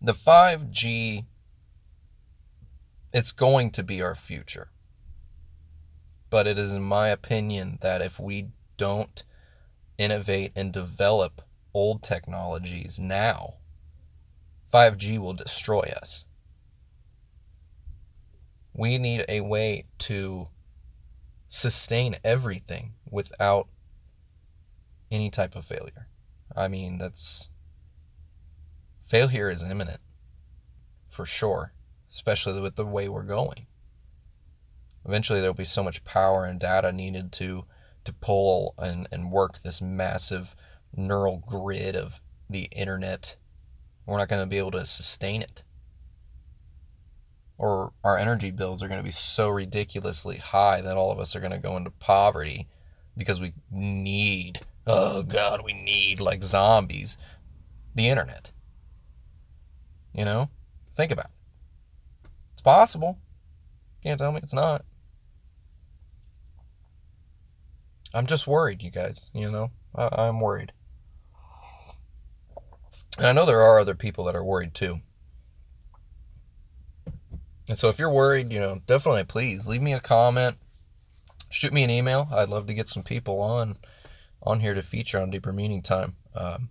the 0.02 0.14
five 0.14 0.70
G 0.70 1.26
it's 3.14 3.32
going 3.32 3.72
to 3.72 3.84
be 3.84 4.02
our 4.02 4.16
future. 4.16 4.70
But 6.30 6.48
it 6.48 6.60
is 6.60 6.72
in 6.72 6.84
my 6.84 7.10
opinion 7.10 7.80
that 7.82 8.02
if 8.02 8.20
we 8.20 8.50
don't 8.78 9.24
innovate 9.98 10.52
and 10.56 10.72
develop 10.72 11.42
old 11.74 12.04
technologies 12.04 13.00
now, 13.00 13.56
5G 14.72 15.18
will 15.18 15.34
destroy 15.34 15.92
us. 16.02 16.26
We 18.80 18.98
need 18.98 19.26
a 19.28 19.42
way 19.42 19.88
to 20.08 20.48
sustain 21.50 22.16
everything 22.24 22.94
without 23.12 23.68
any 25.12 25.30
type 25.30 25.58
of 25.58 25.66
failure. 25.66 26.08
I 26.56 26.70
mean, 26.70 26.98
that's 26.98 27.50
failure 29.02 29.50
is 29.50 29.64
imminent 29.64 30.00
for 31.10 31.26
sure, 31.26 31.74
especially 32.10 32.62
with 32.62 32.78
the 32.78 32.86
way 32.86 33.10
we're 33.10 33.24
going. 33.24 33.68
Eventually, 35.04 35.42
there'll 35.42 35.54
be 35.54 35.66
so 35.66 35.84
much 35.84 36.06
power 36.06 36.46
and 36.46 36.58
data 36.58 36.94
needed 36.94 37.34
to 37.34 37.66
to 38.06 38.14
pull 38.14 38.76
and, 38.78 39.10
and 39.12 39.30
work 39.30 39.60
this 39.60 39.82
massive 39.82 40.56
neural 40.96 41.44
grid 41.46 41.98
of 41.98 42.22
the 42.50 42.70
internet. 42.72 43.36
We're 44.06 44.20
not 44.20 44.30
going 44.30 44.42
to 44.42 44.48
be 44.48 44.58
able 44.58 44.72
to 44.72 44.86
sustain 44.86 45.42
it. 45.42 45.64
Or 47.60 47.92
our 48.04 48.18
energy 48.18 48.52
bills 48.52 48.82
are 48.82 48.88
going 48.88 49.00
to 49.00 49.04
be 49.04 49.12
so 49.12 49.50
ridiculously 49.50 50.38
high 50.38 50.82
that 50.82 50.98
all 50.98 51.12
of 51.12 51.20
us 51.20 51.36
are 51.36 51.42
going 51.42 51.52
to 51.52 51.60
go 51.60 51.78
into 51.78 51.92
poverty 51.92 52.68
because 53.18 53.42
we 53.42 53.54
need, 53.70 54.62
oh 54.88 55.24
God, 55.24 55.64
we 55.64 55.74
need, 55.74 56.22
like 56.22 56.42
zombies, 56.42 57.18
the 57.96 58.08
internet. 58.08 58.52
You 60.14 60.26
know? 60.26 60.50
Think 60.96 61.12
about 61.12 61.26
it. 61.26 62.30
It's 62.54 62.62
possible. 62.62 63.20
Can't 64.04 64.18
tell 64.18 64.32
me 64.32 64.40
it's 64.42 64.54
not. 64.54 64.86
I'm 68.14 68.26
just 68.26 68.48
worried, 68.48 68.82
you 68.82 68.90
guys. 68.90 69.30
You 69.34 69.52
know, 69.52 69.72
I, 69.96 70.28
am 70.28 70.40
worried. 70.40 70.72
And 73.18 73.28
I 73.28 73.34
know 73.34 73.46
there 73.46 73.62
are 73.62 73.80
other 73.80 73.96
people 73.96 74.24
that 74.26 74.36
are 74.36 74.44
worried 74.44 74.74
too. 74.74 75.02
And 77.70 77.78
so 77.78 77.88
if 77.88 78.00
you're 78.00 78.10
worried, 78.10 78.52
you 78.52 78.60
know, 78.60 78.82
definitely 78.88 79.24
please 79.24 79.68
leave 79.68 79.82
me 79.82 79.94
a 79.94 80.00
comment, 80.00 80.58
shoot 81.52 81.72
me 81.72 81.84
an 81.84 81.92
email. 81.92 82.28
I'd 82.32 82.50
love 82.50 82.66
to 82.68 82.74
get 82.74 82.90
some 82.90 83.04
people 83.04 83.42
on 83.42 83.78
on 84.42 84.60
here 84.60 84.74
to 84.74 84.82
feature 84.82 85.20
on 85.20 85.30
Deeper 85.30 85.54
Meaning 85.54 85.84
Time. 85.84 86.16
Um, 86.36 86.70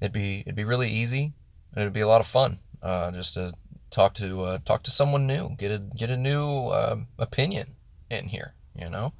it'd 0.00 0.12
be 0.12 0.40
it'd 0.40 0.54
be 0.54 0.64
really 0.64 0.88
easy 0.88 1.32
and 1.72 1.82
it'd 1.82 1.92
be 1.92 2.00
a 2.00 2.08
lot 2.08 2.20
of 2.20 2.26
fun 2.26 2.60
uh, 2.82 3.10
just 3.10 3.34
to 3.34 3.52
talk 3.90 4.14
to 4.14 4.42
uh, 4.42 4.58
talk 4.64 4.84
to 4.84 4.92
someone 4.92 5.26
new, 5.26 5.50
get 5.58 5.72
a 5.72 5.78
get 5.78 6.08
a 6.08 6.16
new 6.16 6.68
uh, 6.68 6.96
opinion 7.18 7.74
in 8.10 8.28
here. 8.28 8.54
You 8.78 8.90
know, 8.90 9.12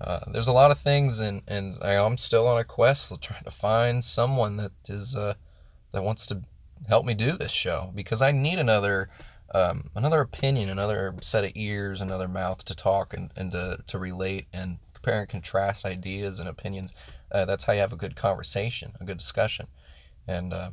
uh, 0.00 0.20
there's 0.32 0.48
a 0.48 0.52
lot 0.52 0.70
of 0.70 0.78
things, 0.78 1.20
and, 1.20 1.42
and 1.46 1.74
I, 1.82 1.94
am 1.94 2.16
still 2.16 2.46
on 2.46 2.58
a 2.58 2.64
quest 2.64 3.12
trying 3.20 3.44
to 3.44 3.50
find 3.50 4.02
someone 4.02 4.56
that 4.56 4.72
is 4.88 5.14
uh, 5.14 5.34
that 5.92 6.02
wants 6.02 6.26
to 6.26 6.42
help 6.88 7.04
me 7.04 7.14
do 7.14 7.32
this 7.32 7.52
show 7.52 7.92
because 7.94 8.22
I 8.22 8.32
need 8.32 8.58
another 8.58 9.10
um, 9.54 9.84
another 9.94 10.20
opinion, 10.20 10.68
another 10.68 11.14
set 11.20 11.44
of 11.44 11.52
ears, 11.54 12.00
another 12.00 12.28
mouth 12.28 12.64
to 12.66 12.74
talk 12.74 13.14
and, 13.14 13.30
and 13.36 13.52
to, 13.52 13.78
to 13.86 13.98
relate 13.98 14.46
and 14.52 14.78
compare 14.94 15.20
and 15.20 15.28
contrast 15.28 15.84
ideas 15.84 16.38
and 16.40 16.48
opinions. 16.48 16.92
Uh, 17.32 17.44
that's 17.44 17.64
how 17.64 17.72
you 17.72 17.80
have 17.80 17.92
a 17.92 17.96
good 17.96 18.16
conversation, 18.16 18.92
a 19.00 19.04
good 19.04 19.18
discussion. 19.18 19.66
And, 20.26 20.52
uh, 20.52 20.70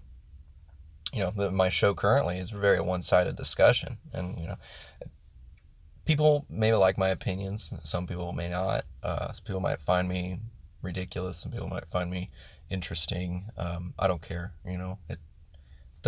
you 1.14 1.20
know, 1.20 1.52
my 1.52 1.70
show 1.70 1.94
currently 1.94 2.38
is 2.38 2.50
very 2.50 2.82
one 2.82 3.02
sided 3.02 3.36
discussion. 3.36 3.98
And, 4.14 4.38
you 4.38 4.48
know, 4.48 4.58
people 6.06 6.46
may 6.50 6.74
like 6.74 6.98
my 6.98 7.10
opinions. 7.10 7.72
Some 7.84 8.08
people 8.08 8.34
may 8.34 8.50
not. 8.50 8.84
Uh, 9.04 9.32
some 9.32 9.44
people 9.46 9.62
might 9.62 9.82
find 9.82 10.08
me 10.08 10.40
ridiculous. 10.82 11.38
Some 11.38 11.52
people 11.52 11.68
might 11.68 11.88
find 11.88 12.10
me 12.10 12.30
interesting. 12.70 13.50
Um, 13.58 13.94
I 13.98 14.08
don't 14.08 14.22
care. 14.22 14.54
You 14.66 14.78
know, 14.78 15.00
it 15.10 15.20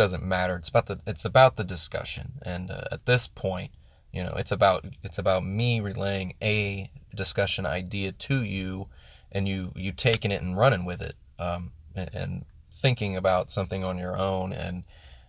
doesn't 0.00 0.24
matter. 0.24 0.56
It's 0.56 0.70
about 0.70 0.86
the 0.86 0.98
it's 1.06 1.26
about 1.26 1.56
the 1.56 1.64
discussion. 1.64 2.32
And 2.40 2.70
uh, 2.70 2.84
at 2.90 3.04
this 3.04 3.28
point, 3.28 3.70
you 4.14 4.22
know, 4.22 4.32
it's 4.38 4.50
about 4.50 4.86
it's 5.02 5.18
about 5.18 5.44
me 5.44 5.80
relaying 5.80 6.36
a 6.42 6.90
discussion 7.14 7.66
idea 7.66 8.12
to 8.12 8.42
you, 8.42 8.88
and 9.30 9.46
you 9.46 9.72
you 9.76 9.92
taking 9.92 10.32
it 10.32 10.40
and 10.40 10.56
running 10.56 10.86
with 10.86 11.02
it, 11.02 11.16
um, 11.38 11.72
and, 11.94 12.14
and, 12.14 12.44
thinking 12.72 13.14
about 13.18 13.50
something 13.50 13.84
on 13.84 13.98
your 13.98 14.16
own, 14.16 14.54
and 14.54 14.84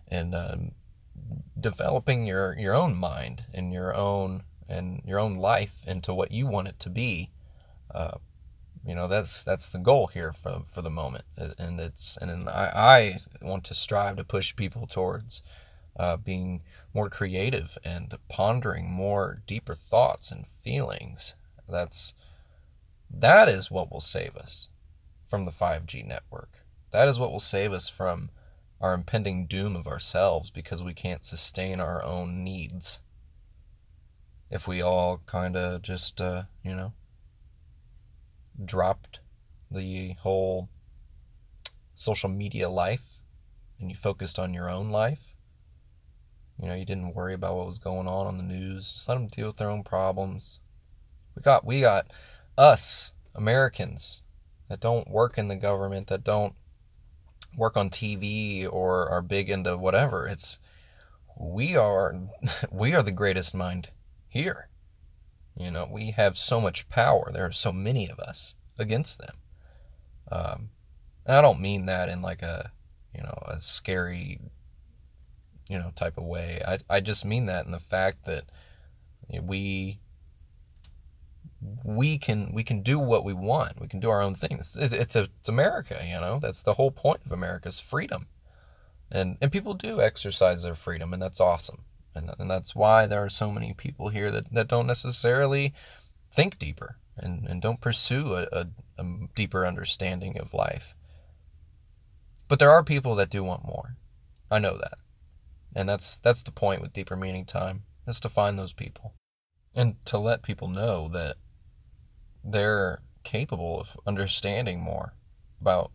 and 0.08 0.34
um, 0.34 0.70
developing 1.60 2.24
your 2.26 2.58
your 2.58 2.74
own 2.74 2.96
mind 2.96 3.44
and 3.52 3.74
your 3.74 3.94
own 3.94 4.42
and 4.70 5.02
your 5.04 5.20
own 5.20 5.36
life 5.36 5.84
into 5.86 6.14
what 6.14 6.32
you 6.32 6.46
want 6.46 6.68
it 6.68 6.78
to 6.80 6.88
be. 6.88 7.28
Uh, 7.94 8.16
you 8.86 8.94
know 8.94 9.06
that's 9.08 9.44
that's 9.44 9.68
the 9.68 9.78
goal 9.78 10.08
here 10.08 10.32
for 10.32 10.62
for 10.66 10.82
the 10.82 10.90
moment, 10.90 11.24
and 11.36 11.78
it's 11.78 12.16
and 12.16 12.48
I, 12.48 12.70
I 12.74 13.16
want 13.44 13.64
to 13.64 13.74
strive 13.74 14.16
to 14.16 14.24
push 14.24 14.56
people 14.56 14.86
towards 14.86 15.42
uh, 15.96 16.16
being 16.16 16.62
more 16.94 17.08
creative 17.08 17.78
and 17.84 18.16
pondering 18.28 18.90
more 18.90 19.42
deeper 19.46 19.74
thoughts 19.74 20.30
and 20.30 20.46
feelings. 20.46 21.34
That's 21.68 22.14
that 23.10 23.48
is 23.48 23.70
what 23.70 23.90
will 23.90 24.00
save 24.00 24.36
us 24.36 24.68
from 25.24 25.44
the 25.44 25.50
5G 25.50 26.06
network. 26.06 26.64
That 26.90 27.08
is 27.08 27.18
what 27.18 27.30
will 27.30 27.40
save 27.40 27.72
us 27.72 27.88
from 27.88 28.30
our 28.80 28.94
impending 28.94 29.46
doom 29.46 29.76
of 29.76 29.86
ourselves 29.86 30.50
because 30.50 30.82
we 30.82 30.92
can't 30.92 31.24
sustain 31.24 31.78
our 31.80 32.02
own 32.02 32.42
needs 32.42 33.00
if 34.50 34.68
we 34.68 34.82
all 34.82 35.22
kind 35.24 35.56
of 35.56 35.80
just, 35.80 36.20
uh, 36.20 36.42
you 36.62 36.74
know, 36.76 36.92
dropped 38.64 39.20
the 39.70 40.14
whole 40.20 40.68
social 41.94 42.28
media 42.28 42.68
life 42.68 43.18
and 43.78 43.90
you 43.90 43.96
focused 43.96 44.38
on 44.38 44.54
your 44.54 44.70
own 44.70 44.90
life. 44.90 45.34
You 46.58 46.68
know, 46.68 46.74
you 46.74 46.84
didn't 46.84 47.14
worry 47.14 47.34
about 47.34 47.56
what 47.56 47.66
was 47.66 47.78
going 47.78 48.06
on 48.06 48.26
on 48.26 48.36
the 48.36 48.44
news. 48.44 48.92
Just 48.92 49.08
let 49.08 49.16
them 49.16 49.26
deal 49.26 49.48
with 49.48 49.56
their 49.56 49.70
own 49.70 49.82
problems. 49.82 50.60
We 51.34 51.42
got 51.42 51.64
we 51.64 51.80
got 51.80 52.12
us 52.56 53.14
Americans 53.34 54.22
that 54.68 54.80
don't 54.80 55.08
work 55.10 55.38
in 55.38 55.48
the 55.48 55.56
government, 55.56 56.06
that 56.08 56.24
don't 56.24 56.54
work 57.56 57.76
on 57.76 57.90
TV 57.90 58.70
or 58.70 59.08
are 59.10 59.22
big 59.22 59.50
into 59.50 59.76
whatever. 59.76 60.26
It's 60.26 60.58
we 61.38 61.76
are 61.76 62.14
we 62.70 62.94
are 62.94 63.02
the 63.02 63.12
greatest 63.12 63.54
mind 63.54 63.90
here. 64.28 64.68
You 65.56 65.70
know, 65.70 65.88
we 65.90 66.12
have 66.12 66.38
so 66.38 66.60
much 66.60 66.88
power. 66.88 67.30
There 67.32 67.46
are 67.46 67.52
so 67.52 67.72
many 67.72 68.08
of 68.08 68.18
us 68.18 68.56
against 68.78 69.18
them. 69.18 69.36
Um, 70.30 70.70
and 71.26 71.36
I 71.36 71.42
don't 71.42 71.60
mean 71.60 71.86
that 71.86 72.08
in 72.08 72.22
like 72.22 72.42
a, 72.42 72.70
you 73.14 73.22
know, 73.22 73.38
a 73.46 73.60
scary, 73.60 74.40
you 75.68 75.78
know, 75.78 75.92
type 75.94 76.16
of 76.16 76.24
way. 76.24 76.60
I, 76.66 76.78
I 76.88 77.00
just 77.00 77.24
mean 77.24 77.46
that 77.46 77.66
in 77.66 77.72
the 77.72 77.78
fact 77.78 78.24
that 78.24 78.44
we 79.42 79.98
we 81.84 82.18
can 82.18 82.50
we 82.52 82.64
can 82.64 82.82
do 82.82 82.98
what 82.98 83.24
we 83.24 83.34
want. 83.34 83.80
We 83.80 83.86
can 83.86 84.00
do 84.00 84.10
our 84.10 84.22
own 84.22 84.34
things. 84.34 84.76
It's, 84.80 84.92
it's 84.92 85.16
a 85.16 85.28
it's 85.38 85.48
America, 85.48 86.00
you 86.04 86.18
know. 86.18 86.38
That's 86.40 86.62
the 86.62 86.74
whole 86.74 86.90
point 86.90 87.20
of 87.24 87.32
America's 87.32 87.78
freedom, 87.78 88.26
and 89.10 89.36
and 89.40 89.52
people 89.52 89.74
do 89.74 90.00
exercise 90.00 90.62
their 90.62 90.74
freedom, 90.74 91.12
and 91.12 91.22
that's 91.22 91.40
awesome 91.40 91.84
and, 92.14 92.30
and 92.38 92.50
that's 92.50 92.74
why 92.74 93.06
there 93.06 93.24
are 93.24 93.28
so 93.28 93.50
many 93.50 93.72
people 93.74 94.08
here 94.08 94.30
that, 94.30 94.52
that 94.52 94.68
don't 94.68 94.86
necessarily 94.86 95.74
think 96.30 96.58
deeper 96.58 96.96
and, 97.16 97.46
and 97.46 97.60
don't 97.62 97.80
pursue 97.80 98.34
a, 98.34 98.46
a, 98.52 98.66
a 98.98 99.04
deeper 99.34 99.66
understanding 99.66 100.38
of 100.38 100.54
life. 100.54 100.94
But 102.48 102.58
there 102.58 102.70
are 102.70 102.84
people 102.84 103.14
that 103.16 103.30
do 103.30 103.44
want 103.44 103.64
more. 103.64 103.96
I 104.50 104.58
know 104.58 104.76
that. 104.76 104.98
And 105.74 105.88
that's 105.88 106.20
that's 106.20 106.42
the 106.42 106.50
point 106.50 106.82
with 106.82 106.92
deeper 106.92 107.16
meaning 107.16 107.46
time 107.46 107.84
is 108.06 108.20
to 108.20 108.28
find 108.28 108.58
those 108.58 108.74
people 108.74 109.14
and 109.74 109.94
to 110.04 110.18
let 110.18 110.42
people 110.42 110.68
know 110.68 111.08
that 111.08 111.36
they're 112.44 113.00
capable 113.24 113.80
of 113.80 113.96
understanding 114.06 114.80
more 114.80 115.14
about 115.60 115.92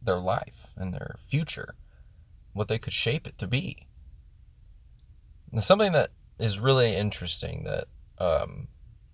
their 0.00 0.18
life 0.18 0.72
and 0.76 0.94
their 0.94 1.16
future 1.18 1.74
what 2.52 2.68
they 2.68 2.78
could 2.78 2.92
shape 2.92 3.26
it 3.26 3.38
to 3.38 3.46
be 3.48 3.87
something 5.58 5.92
that 5.92 6.10
is 6.38 6.60
really 6.60 6.94
interesting 6.94 7.64
that 7.64 7.84
um, 8.18 8.68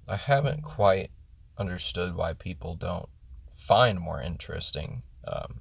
I 0.09 0.17
haven't 0.17 0.63
quite 0.63 1.11
understood 1.59 2.15
why 2.17 2.33
people 2.35 2.75
don't 2.75 3.09
find 3.51 3.99
more 3.99 4.21
interesting 4.21 5.03
um, 5.27 5.61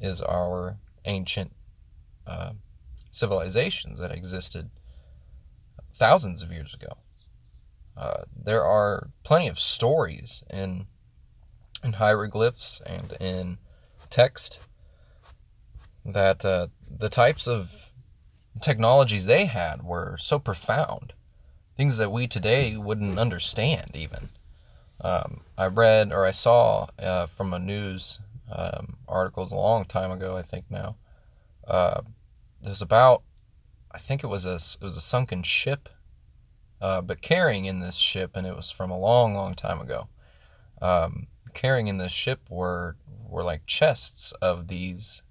is 0.00 0.22
our 0.22 0.78
ancient 1.04 1.52
uh, 2.26 2.52
civilizations 3.10 3.98
that 3.98 4.12
existed 4.12 4.70
thousands 5.92 6.42
of 6.42 6.52
years 6.52 6.74
ago. 6.74 6.96
Uh, 7.96 8.22
there 8.34 8.64
are 8.64 9.10
plenty 9.22 9.48
of 9.48 9.58
stories 9.58 10.42
in 10.50 10.86
in 11.84 11.94
hieroglyphs 11.94 12.80
and 12.86 13.12
in 13.20 13.58
text 14.08 14.60
that 16.04 16.44
uh, 16.44 16.68
the 16.88 17.08
types 17.08 17.48
of 17.48 17.91
technologies 18.60 19.26
they 19.26 19.46
had 19.46 19.82
were 19.82 20.16
so 20.18 20.38
profound, 20.38 21.12
things 21.76 21.98
that 21.98 22.12
we 22.12 22.26
today 22.26 22.76
wouldn't 22.76 23.18
understand 23.18 23.92
even. 23.94 24.28
Um, 25.00 25.40
I 25.58 25.66
read 25.66 26.12
or 26.12 26.26
I 26.26 26.30
saw 26.30 26.86
uh, 26.98 27.26
from 27.26 27.52
a 27.52 27.58
news 27.58 28.20
um, 28.54 28.96
articles 29.08 29.52
a 29.52 29.56
long 29.56 29.84
time 29.84 30.10
ago, 30.10 30.36
I 30.36 30.42
think 30.42 30.66
now. 30.70 30.96
Uh, 31.66 32.02
there's 32.60 32.82
about, 32.82 33.22
I 33.90 33.98
think 33.98 34.22
it 34.22 34.28
was 34.28 34.46
a 34.46 34.54
it 34.54 34.84
was 34.84 34.96
a 34.96 35.00
sunken 35.00 35.42
ship 35.42 35.88
uh, 36.82 37.00
but 37.00 37.22
carrying 37.22 37.66
in 37.66 37.78
this 37.78 37.94
ship, 37.94 38.32
and 38.34 38.44
it 38.44 38.56
was 38.56 38.70
from 38.70 38.90
a 38.90 38.98
long, 38.98 39.34
long 39.34 39.54
time 39.54 39.80
ago. 39.80 40.08
Um, 40.82 41.28
carrying 41.54 41.86
in 41.86 41.98
this 41.98 42.10
ship 42.10 42.40
were 42.50 42.96
were 43.28 43.44
like 43.44 43.64
chests 43.66 44.32
of 44.42 44.66
these 44.66 45.22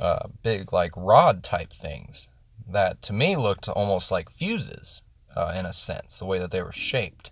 uh, 0.00 0.28
big, 0.42 0.72
like 0.72 0.92
rod 0.96 1.42
type 1.42 1.72
things 1.72 2.28
that 2.68 3.02
to 3.02 3.12
me 3.12 3.36
looked 3.36 3.68
almost 3.68 4.10
like 4.10 4.30
fuses 4.30 5.02
uh, 5.36 5.54
in 5.56 5.66
a 5.66 5.72
sense, 5.72 6.18
the 6.18 6.26
way 6.26 6.38
that 6.38 6.50
they 6.50 6.62
were 6.62 6.72
shaped. 6.72 7.30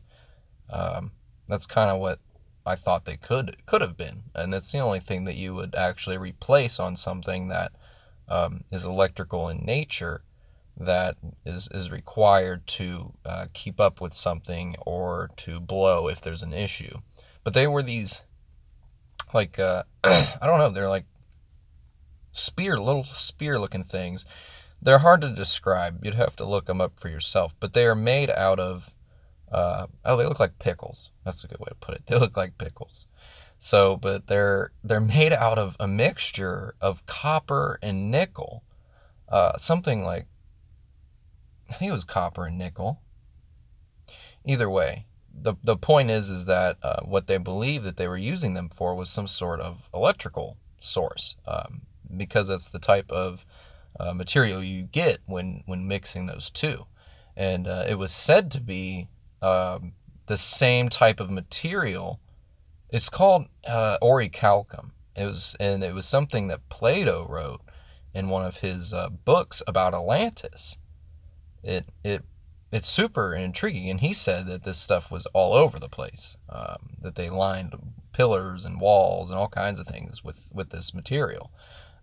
Um, 0.70 1.12
that's 1.48 1.66
kind 1.66 1.90
of 1.90 1.98
what 1.98 2.18
I 2.66 2.74
thought 2.74 3.04
they 3.04 3.16
could 3.16 3.56
could 3.66 3.80
have 3.80 3.96
been, 3.96 4.22
and 4.34 4.52
it's 4.54 4.70
the 4.70 4.80
only 4.80 5.00
thing 5.00 5.24
that 5.24 5.36
you 5.36 5.54
would 5.54 5.74
actually 5.74 6.18
replace 6.18 6.78
on 6.78 6.96
something 6.96 7.48
that 7.48 7.72
um, 8.28 8.64
is 8.70 8.84
electrical 8.84 9.48
in 9.48 9.64
nature 9.64 10.22
that 10.76 11.16
is 11.44 11.68
is 11.72 11.90
required 11.90 12.66
to 12.66 13.12
uh, 13.24 13.46
keep 13.52 13.80
up 13.80 14.00
with 14.00 14.12
something 14.12 14.76
or 14.86 15.30
to 15.36 15.58
blow 15.60 16.08
if 16.08 16.20
there's 16.20 16.42
an 16.42 16.52
issue. 16.52 16.98
But 17.42 17.54
they 17.54 17.66
were 17.66 17.82
these 17.82 18.24
like 19.32 19.58
uh, 19.58 19.82
I 20.04 20.38
don't 20.42 20.58
know, 20.58 20.70
they're 20.70 20.88
like 20.88 21.06
spear 22.38 22.78
little 22.78 23.04
spear 23.04 23.58
looking 23.58 23.84
things. 23.84 24.24
They're 24.80 24.98
hard 24.98 25.20
to 25.22 25.34
describe. 25.34 26.04
You'd 26.04 26.14
have 26.14 26.36
to 26.36 26.44
look 26.44 26.66
them 26.66 26.80
up 26.80 27.00
for 27.00 27.08
yourself. 27.08 27.54
But 27.58 27.72
they 27.72 27.86
are 27.86 27.94
made 27.94 28.30
out 28.30 28.60
of 28.60 28.94
uh, 29.50 29.86
oh, 30.04 30.16
they 30.16 30.26
look 30.26 30.40
like 30.40 30.58
pickles. 30.58 31.10
That's 31.24 31.42
a 31.44 31.48
good 31.48 31.60
way 31.60 31.68
to 31.68 31.74
put 31.74 31.94
it. 31.94 32.02
They 32.06 32.18
look 32.18 32.36
like 32.36 32.58
pickles. 32.58 33.06
So, 33.58 33.96
but 33.96 34.26
they're 34.26 34.70
they're 34.84 35.00
made 35.00 35.32
out 35.32 35.58
of 35.58 35.76
a 35.80 35.88
mixture 35.88 36.74
of 36.80 37.06
copper 37.06 37.78
and 37.82 38.10
nickel. 38.10 38.62
Uh, 39.28 39.56
something 39.56 40.04
like 40.04 40.26
I 41.68 41.74
think 41.74 41.90
it 41.90 41.92
was 41.92 42.04
copper 42.04 42.46
and 42.46 42.56
nickel. 42.56 43.00
Either 44.44 44.70
way, 44.70 45.06
the 45.34 45.54
the 45.64 45.76
point 45.76 46.10
is 46.10 46.30
is 46.30 46.46
that 46.46 46.78
uh, 46.82 47.00
what 47.02 47.26
they 47.26 47.38
believe 47.38 47.82
that 47.84 47.96
they 47.96 48.08
were 48.08 48.16
using 48.16 48.54
them 48.54 48.68
for 48.68 48.94
was 48.94 49.10
some 49.10 49.26
sort 49.26 49.60
of 49.60 49.90
electrical 49.92 50.56
source, 50.78 51.36
um, 51.46 51.82
because 52.16 52.48
that's 52.48 52.70
the 52.70 52.78
type 52.78 53.10
of 53.10 53.44
uh, 54.00 54.12
material 54.14 54.62
you 54.62 54.82
get 54.82 55.18
when 55.26 55.62
when 55.66 55.88
mixing 55.88 56.26
those 56.26 56.50
two, 56.50 56.84
and 57.36 57.66
uh, 57.66 57.84
it 57.88 57.96
was 57.96 58.12
said 58.12 58.50
to 58.52 58.60
be 58.60 59.08
um, 59.42 59.92
the 60.26 60.36
same 60.36 60.88
type 60.88 61.20
of 61.20 61.30
material. 61.30 62.20
It's 62.90 63.08
called 63.08 63.46
uh, 63.66 63.98
orichalcum. 64.02 64.90
It 65.16 65.26
was, 65.26 65.56
and 65.58 65.82
it 65.82 65.94
was 65.94 66.06
something 66.06 66.48
that 66.48 66.68
Plato 66.68 67.26
wrote 67.28 67.60
in 68.14 68.28
one 68.28 68.46
of 68.46 68.58
his 68.58 68.92
uh, 68.92 69.08
books 69.08 69.62
about 69.66 69.94
Atlantis. 69.94 70.78
It 71.62 71.86
it 72.04 72.24
it's 72.70 72.88
super 72.88 73.34
intriguing, 73.34 73.90
and 73.90 74.00
he 74.00 74.12
said 74.12 74.46
that 74.46 74.62
this 74.62 74.78
stuff 74.78 75.10
was 75.10 75.26
all 75.26 75.54
over 75.54 75.78
the 75.78 75.88
place. 75.88 76.36
Um, 76.48 76.96
that 77.00 77.14
they 77.14 77.30
lined 77.30 77.74
pillars 78.12 78.64
and 78.64 78.80
walls 78.80 79.30
and 79.30 79.38
all 79.38 79.48
kinds 79.48 79.78
of 79.78 79.86
things 79.86 80.22
with 80.22 80.50
with 80.52 80.70
this 80.70 80.94
material. 80.94 81.50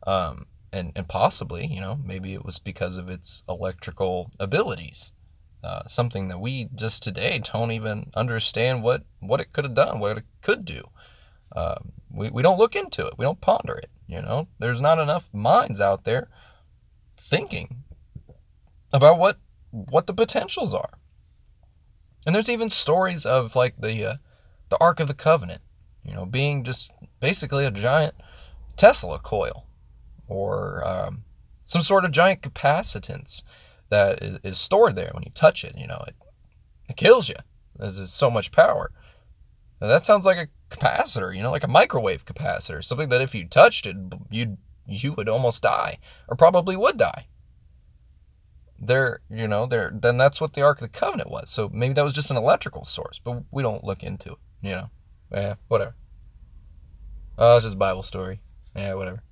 Um, 0.05 0.47
and, 0.71 0.91
and 0.95 1.07
possibly, 1.07 1.65
you 1.67 1.79
know, 1.81 1.99
maybe 2.03 2.33
it 2.33 2.45
was 2.45 2.59
because 2.59 2.97
of 2.97 3.09
its 3.09 3.43
electrical 3.47 4.29
abilities. 4.39 5.13
Uh, 5.63 5.81
something 5.87 6.27
that 6.27 6.39
we 6.39 6.69
just 6.75 7.01
today 7.01 7.41
don't 7.53 7.71
even 7.71 8.11
understand 8.15 8.83
what, 8.83 9.03
what 9.19 9.39
it 9.39 9.51
could 9.51 9.63
have 9.63 9.73
done, 9.73 9.99
what 9.99 10.17
it 10.17 10.25
could 10.41 10.65
do. 10.65 10.83
Uh, 11.55 11.75
we, 12.11 12.29
we 12.29 12.41
don't 12.41 12.59
look 12.59 12.75
into 12.75 13.05
it. 13.07 13.13
We 13.17 13.23
don't 13.23 13.41
ponder 13.41 13.73
it. 13.73 13.89
You 14.07 14.21
know, 14.21 14.47
there's 14.59 14.81
not 14.81 14.99
enough 14.99 15.29
minds 15.33 15.81
out 15.81 16.03
there 16.03 16.29
thinking 17.17 17.83
about 18.93 19.17
what 19.17 19.37
what 19.71 20.07
the 20.07 20.13
potentials 20.13 20.73
are. 20.73 20.99
And 22.25 22.33
there's 22.33 22.49
even 22.49 22.69
stories 22.69 23.25
of 23.25 23.55
like 23.55 23.75
the 23.77 24.11
uh, 24.11 24.15
the 24.69 24.77
Ark 24.79 24.99
of 24.99 25.07
the 25.07 25.13
Covenant, 25.13 25.61
you 26.03 26.13
know, 26.13 26.25
being 26.25 26.63
just 26.63 26.91
basically 27.19 27.65
a 27.65 27.71
giant 27.71 28.15
Tesla 28.77 29.19
coil 29.19 29.64
or 30.27 30.85
um, 30.85 31.23
some 31.63 31.81
sort 31.81 32.05
of 32.05 32.11
giant 32.11 32.41
capacitance 32.41 33.43
that 33.89 34.21
is, 34.21 34.39
is 34.43 34.57
stored 34.57 34.95
there 34.95 35.11
when 35.13 35.23
you 35.23 35.31
touch 35.33 35.63
it. 35.63 35.75
You 35.77 35.87
know, 35.87 36.03
it, 36.07 36.15
it 36.89 36.97
kills 36.97 37.29
you. 37.29 37.35
There's 37.77 38.11
so 38.11 38.31
much 38.31 38.51
power. 38.51 38.91
Now, 39.81 39.87
that 39.87 40.05
sounds 40.05 40.25
like 40.25 40.37
a 40.37 40.47
capacitor, 40.75 41.35
you 41.35 41.43
know, 41.43 41.51
like 41.51 41.65
a 41.65 41.69
microwave 41.69 42.25
capacitor, 42.25 42.83
something 42.83 43.09
that 43.09 43.21
if 43.21 43.35
you 43.35 43.47
touched 43.47 43.85
it, 43.85 43.97
you'd 44.29 44.57
you 44.87 45.13
would 45.13 45.27
almost 45.29 45.63
die, 45.63 45.97
or 46.27 46.35
probably 46.35 46.75
would 46.77 46.97
die. 46.97 47.27
There, 48.77 49.21
you 49.29 49.47
know, 49.47 49.65
there. 49.65 49.91
Then 49.93 50.17
that's 50.17 50.39
what 50.39 50.53
the 50.53 50.61
Ark 50.61 50.77
of 50.77 50.91
the 50.91 50.99
Covenant 50.99 51.31
was. 51.31 51.49
So 51.49 51.69
maybe 51.73 51.93
that 51.95 52.03
was 52.03 52.13
just 52.13 52.29
an 52.29 52.37
electrical 52.37 52.85
source, 52.85 53.19
but 53.23 53.43
we 53.51 53.63
don't 53.63 53.83
look 53.83 54.03
into 54.03 54.33
it. 54.33 54.37
You 54.61 54.71
know, 54.71 54.89
yeah, 55.31 55.55
whatever. 55.67 55.95
Oh, 57.37 57.57
it's 57.57 57.65
just 57.65 57.79
Bible 57.79 58.03
story. 58.03 58.41
Yeah, 58.75 58.93
whatever. 58.93 59.23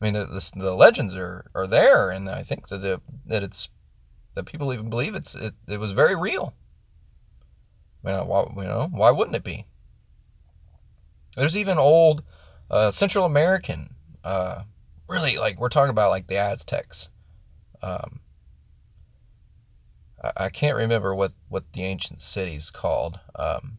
I 0.00 0.04
mean, 0.04 0.14
the, 0.14 0.52
the, 0.56 0.74
legends 0.74 1.14
are, 1.14 1.50
are 1.54 1.66
there, 1.66 2.10
and 2.10 2.28
I 2.30 2.42
think 2.42 2.68
that 2.68 2.78
the, 2.78 3.02
that 3.26 3.42
it's 3.42 3.68
that 4.34 4.46
people 4.46 4.72
even 4.72 4.88
believe 4.88 5.14
it's 5.14 5.34
it, 5.34 5.52
it 5.68 5.78
was 5.78 5.92
very 5.92 6.16
real. 6.16 6.54
You 8.04 8.12
know, 8.12 8.24
why, 8.24 8.62
you 8.62 8.68
know, 8.68 8.88
why 8.90 9.10
wouldn't 9.10 9.36
it 9.36 9.44
be? 9.44 9.66
There's 11.36 11.56
even 11.56 11.76
old 11.76 12.22
uh, 12.70 12.90
Central 12.90 13.26
American, 13.26 13.90
uh, 14.24 14.62
really 15.08 15.36
like 15.36 15.60
we're 15.60 15.68
talking 15.68 15.90
about 15.90 16.10
like 16.10 16.26
the 16.28 16.38
Aztecs. 16.38 17.10
Um, 17.82 18.20
I, 20.22 20.44
I, 20.44 20.48
can't 20.48 20.76
remember 20.76 21.14
what 21.14 21.32
what 21.48 21.72
the 21.72 21.82
ancient 21.82 22.20
city's 22.20 22.70
called. 22.70 23.18
Um, 23.34 23.78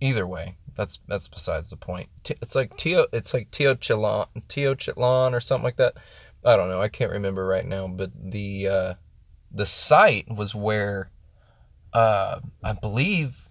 either 0.00 0.26
way, 0.26 0.56
that's 0.76 1.00
that's 1.08 1.28
besides 1.28 1.70
the 1.70 1.76
point. 1.76 2.08
It's 2.28 2.54
like 2.54 2.76
Teo, 2.76 3.06
it's 3.12 3.34
like 3.34 3.50
Teotihuacan, 3.50 4.46
Teotihuacan 4.48 5.32
or 5.32 5.40
something 5.40 5.64
like 5.64 5.76
that. 5.76 5.96
I 6.44 6.56
don't 6.56 6.68
know. 6.68 6.80
I 6.80 6.88
can't 6.88 7.10
remember 7.10 7.44
right 7.46 7.64
now, 7.64 7.88
but 7.88 8.10
the 8.14 8.68
uh, 8.68 8.94
the 9.50 9.66
site 9.66 10.26
was 10.28 10.54
where 10.54 11.10
uh, 11.92 12.40
I 12.62 12.74
believe 12.74 13.48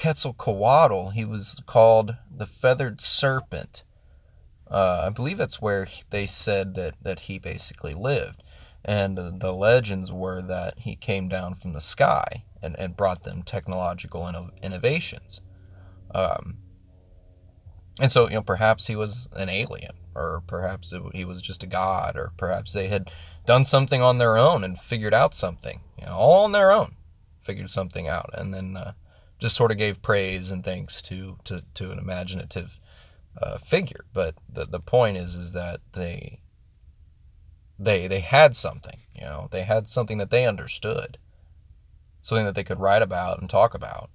Quetzalcoatl. 0.00 1.10
He 1.10 1.24
was 1.24 1.60
called 1.66 2.14
the 2.34 2.46
feathered 2.46 3.00
serpent. 3.00 3.84
Uh, 4.70 5.02
I 5.06 5.10
believe 5.10 5.36
that's 5.36 5.60
where 5.60 5.88
they 6.10 6.24
said 6.26 6.74
that 6.76 6.94
that 7.02 7.20
he 7.20 7.38
basically 7.38 7.94
lived, 7.94 8.42
and 8.84 9.18
the 9.18 9.52
legends 9.52 10.12
were 10.12 10.40
that 10.42 10.78
he 10.78 10.94
came 10.94 11.28
down 11.28 11.56
from 11.56 11.72
the 11.72 11.80
sky 11.80 12.44
and, 12.62 12.78
and 12.78 12.96
brought 12.96 13.22
them 13.22 13.42
technological 13.42 14.22
inno- 14.22 14.50
innovations. 14.62 15.40
Um, 16.14 16.58
and 18.00 18.10
so, 18.10 18.28
you 18.28 18.34
know, 18.34 18.42
perhaps 18.42 18.86
he 18.86 18.96
was 18.96 19.28
an 19.36 19.48
alien, 19.48 19.92
or 20.14 20.42
perhaps 20.46 20.92
it, 20.92 21.02
he 21.12 21.24
was 21.24 21.42
just 21.42 21.62
a 21.62 21.66
god, 21.66 22.16
or 22.16 22.32
perhaps 22.36 22.72
they 22.72 22.88
had 22.88 23.10
done 23.46 23.64
something 23.64 24.02
on 24.02 24.18
their 24.18 24.38
own 24.38 24.64
and 24.64 24.78
figured 24.78 25.14
out 25.14 25.34
something, 25.34 25.80
you 25.98 26.06
know, 26.06 26.14
all 26.14 26.44
on 26.44 26.52
their 26.52 26.72
own, 26.72 26.96
figured 27.38 27.70
something 27.70 28.08
out, 28.08 28.30
and 28.34 28.54
then 28.54 28.76
uh, 28.76 28.92
just 29.38 29.56
sort 29.56 29.70
of 29.70 29.78
gave 29.78 30.02
praise 30.02 30.50
and 30.50 30.64
thanks 30.64 31.02
to 31.02 31.36
to, 31.44 31.62
to 31.74 31.90
an 31.90 31.98
imaginative 31.98 32.80
uh, 33.40 33.58
figure. 33.58 34.04
But 34.12 34.34
the 34.48 34.66
the 34.66 34.80
point 34.80 35.16
is, 35.16 35.34
is 35.34 35.52
that 35.52 35.80
they 35.92 36.40
they 37.78 38.08
they 38.08 38.20
had 38.20 38.56
something, 38.56 39.00
you 39.14 39.22
know, 39.22 39.48
they 39.50 39.62
had 39.62 39.86
something 39.86 40.18
that 40.18 40.30
they 40.30 40.46
understood, 40.46 41.18
something 42.22 42.46
that 42.46 42.54
they 42.54 42.64
could 42.64 42.80
write 42.80 43.02
about 43.02 43.40
and 43.40 43.50
talk 43.50 43.74
about 43.74 44.10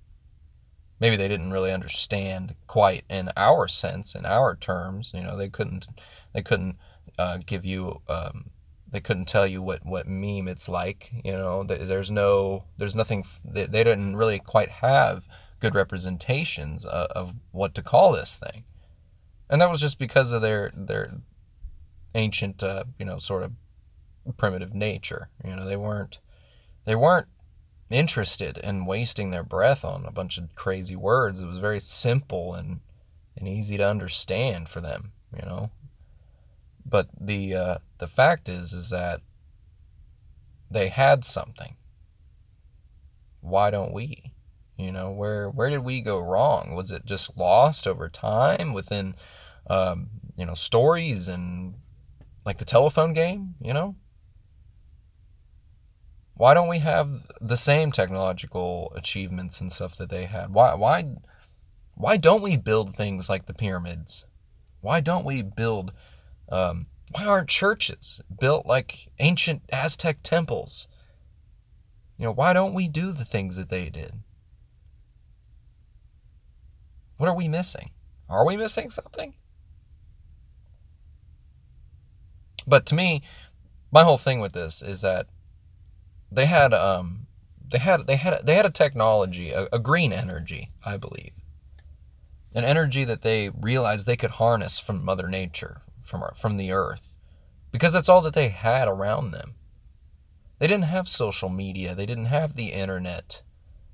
maybe 1.05 1.17
they 1.17 1.27
didn't 1.27 1.51
really 1.51 1.71
understand 1.71 2.55
quite 2.65 3.05
in 3.11 3.29
our 3.37 3.67
sense, 3.67 4.15
in 4.15 4.25
our 4.25 4.55
terms. 4.55 5.11
You 5.13 5.21
know, 5.21 5.37
they 5.37 5.49
couldn't 5.49 5.85
they 6.33 6.41
couldn't 6.41 6.77
uh, 7.19 7.37
give 7.45 7.63
you 7.63 8.01
um, 8.09 8.49
they 8.89 9.01
couldn't 9.01 9.27
tell 9.27 9.45
you 9.45 9.61
what 9.61 9.85
what 9.85 10.07
meme 10.07 10.47
it's 10.47 10.67
like. 10.67 11.11
You 11.23 11.33
know, 11.33 11.63
there's 11.63 12.09
no 12.09 12.63
there's 12.79 12.95
nothing 12.95 13.23
they, 13.43 13.67
they 13.67 13.83
didn't 13.83 14.15
really 14.15 14.39
quite 14.39 14.69
have 14.69 15.27
good 15.59 15.75
representations 15.75 16.85
of, 16.85 17.11
of 17.11 17.33
what 17.51 17.75
to 17.75 17.83
call 17.83 18.13
this 18.13 18.39
thing, 18.39 18.63
and 19.47 19.61
that 19.61 19.69
was 19.69 19.79
just 19.81 19.99
because 19.99 20.31
of 20.31 20.41
their 20.41 20.71
their 20.75 21.13
ancient 22.15 22.63
uh, 22.63 22.85
you 22.97 23.05
know 23.05 23.19
sort 23.19 23.43
of 23.43 23.51
primitive 24.37 24.73
nature. 24.73 25.29
You 25.45 25.55
know, 25.55 25.65
they 25.65 25.77
weren't 25.77 26.19
they 26.85 26.95
weren't 26.95 27.27
interested 27.89 28.57
in 28.57 28.85
wasting 28.85 29.29
their 29.29 29.43
breath 29.43 29.85
on 29.85 30.05
a 30.05 30.11
bunch 30.11 30.37
of 30.37 30.53
crazy 30.55 30.95
words. 30.95 31.39
It 31.39 31.47
was 31.47 31.59
very 31.59 31.79
simple 31.79 32.53
and 32.53 32.79
and 33.37 33.47
easy 33.47 33.77
to 33.77 33.87
understand 33.87 34.69
for 34.69 34.81
them, 34.81 35.11
you 35.35 35.45
know. 35.45 35.69
But 36.85 37.09
the 37.19 37.55
uh, 37.55 37.77
the 37.97 38.07
fact 38.07 38.49
is 38.49 38.73
is 38.73 38.89
that 38.89 39.21
they 40.69 40.87
had 40.87 41.23
something. 41.25 41.75
Why 43.41 43.69
don't 43.71 43.93
we? 43.93 44.31
You 44.77 44.91
know, 44.91 45.11
where 45.11 45.49
where 45.49 45.69
did 45.69 45.83
we 45.83 46.01
go 46.01 46.19
wrong? 46.19 46.73
Was 46.75 46.91
it 46.91 47.05
just 47.05 47.37
lost 47.37 47.87
over 47.87 48.09
time 48.09 48.73
within 48.73 49.15
um, 49.69 50.09
you 50.37 50.45
know 50.45 50.53
stories 50.53 51.27
and 51.27 51.75
like 52.45 52.57
the 52.57 52.65
telephone 52.65 53.13
game, 53.13 53.55
you 53.59 53.73
know? 53.73 53.95
Why 56.37 56.53
don't 56.53 56.67
we 56.67 56.79
have 56.79 57.25
the 57.39 57.55
same 57.55 57.91
technological 57.91 58.91
achievements 58.95 59.61
and 59.61 59.71
stuff 59.71 59.95
that 59.95 60.09
they 60.09 60.25
had? 60.25 60.53
Why 60.53 60.73
why 60.75 61.05
why 61.95 62.17
don't 62.17 62.41
we 62.41 62.57
build 62.57 62.93
things 62.93 63.29
like 63.29 63.45
the 63.45 63.53
pyramids? 63.53 64.25
Why 64.81 64.99
don't 64.99 65.25
we 65.25 65.41
build 65.43 65.93
um, 66.49 66.87
why 67.11 67.25
aren't 67.25 67.49
churches 67.49 68.21
built 68.39 68.65
like 68.65 69.07
ancient 69.19 69.63
Aztec 69.71 70.21
temples? 70.23 70.89
You 72.17 72.25
know, 72.25 72.33
why 72.33 72.51
don't 72.51 72.73
we 72.73 72.89
do 72.89 73.11
the 73.11 73.25
things 73.25 73.55
that 73.55 73.69
they 73.69 73.89
did? 73.89 74.11
What 77.17 77.29
are 77.29 77.35
we 77.35 77.47
missing? 77.47 77.91
Are 78.29 78.45
we 78.45 78.57
missing 78.57 78.89
something? 78.89 79.33
But 82.67 82.85
to 82.87 82.95
me, 82.95 83.21
my 83.91 84.03
whole 84.03 84.17
thing 84.17 84.41
with 84.41 84.51
this 84.51 84.81
is 84.81 85.01
that 85.01 85.27
they 86.35 86.45
had 86.45 86.73
um 86.73 87.27
they 87.71 87.79
had 87.79 88.07
they 88.07 88.15
had 88.15 88.45
they 88.45 88.55
had 88.55 88.65
a 88.65 88.71
technology, 88.71 89.51
a, 89.51 89.67
a 89.73 89.79
green 89.79 90.13
energy, 90.13 90.71
I 90.85 90.97
believe. 90.97 91.31
An 92.53 92.63
energy 92.63 93.03
that 93.03 93.21
they 93.21 93.49
realized 93.49 94.05
they 94.05 94.15
could 94.15 94.31
harness 94.31 94.79
from 94.79 95.03
mother 95.03 95.27
nature, 95.27 95.81
from 96.01 96.23
from 96.35 96.57
the 96.57 96.71
earth. 96.71 97.17
Because 97.71 97.93
that's 97.93 98.09
all 98.09 98.21
that 98.21 98.33
they 98.33 98.49
had 98.49 98.87
around 98.87 99.31
them. 99.31 99.55
They 100.59 100.67
didn't 100.67 100.85
have 100.85 101.09
social 101.09 101.49
media, 101.49 101.95
they 101.95 102.05
didn't 102.05 102.25
have 102.25 102.53
the 102.53 102.71
internet. 102.71 103.41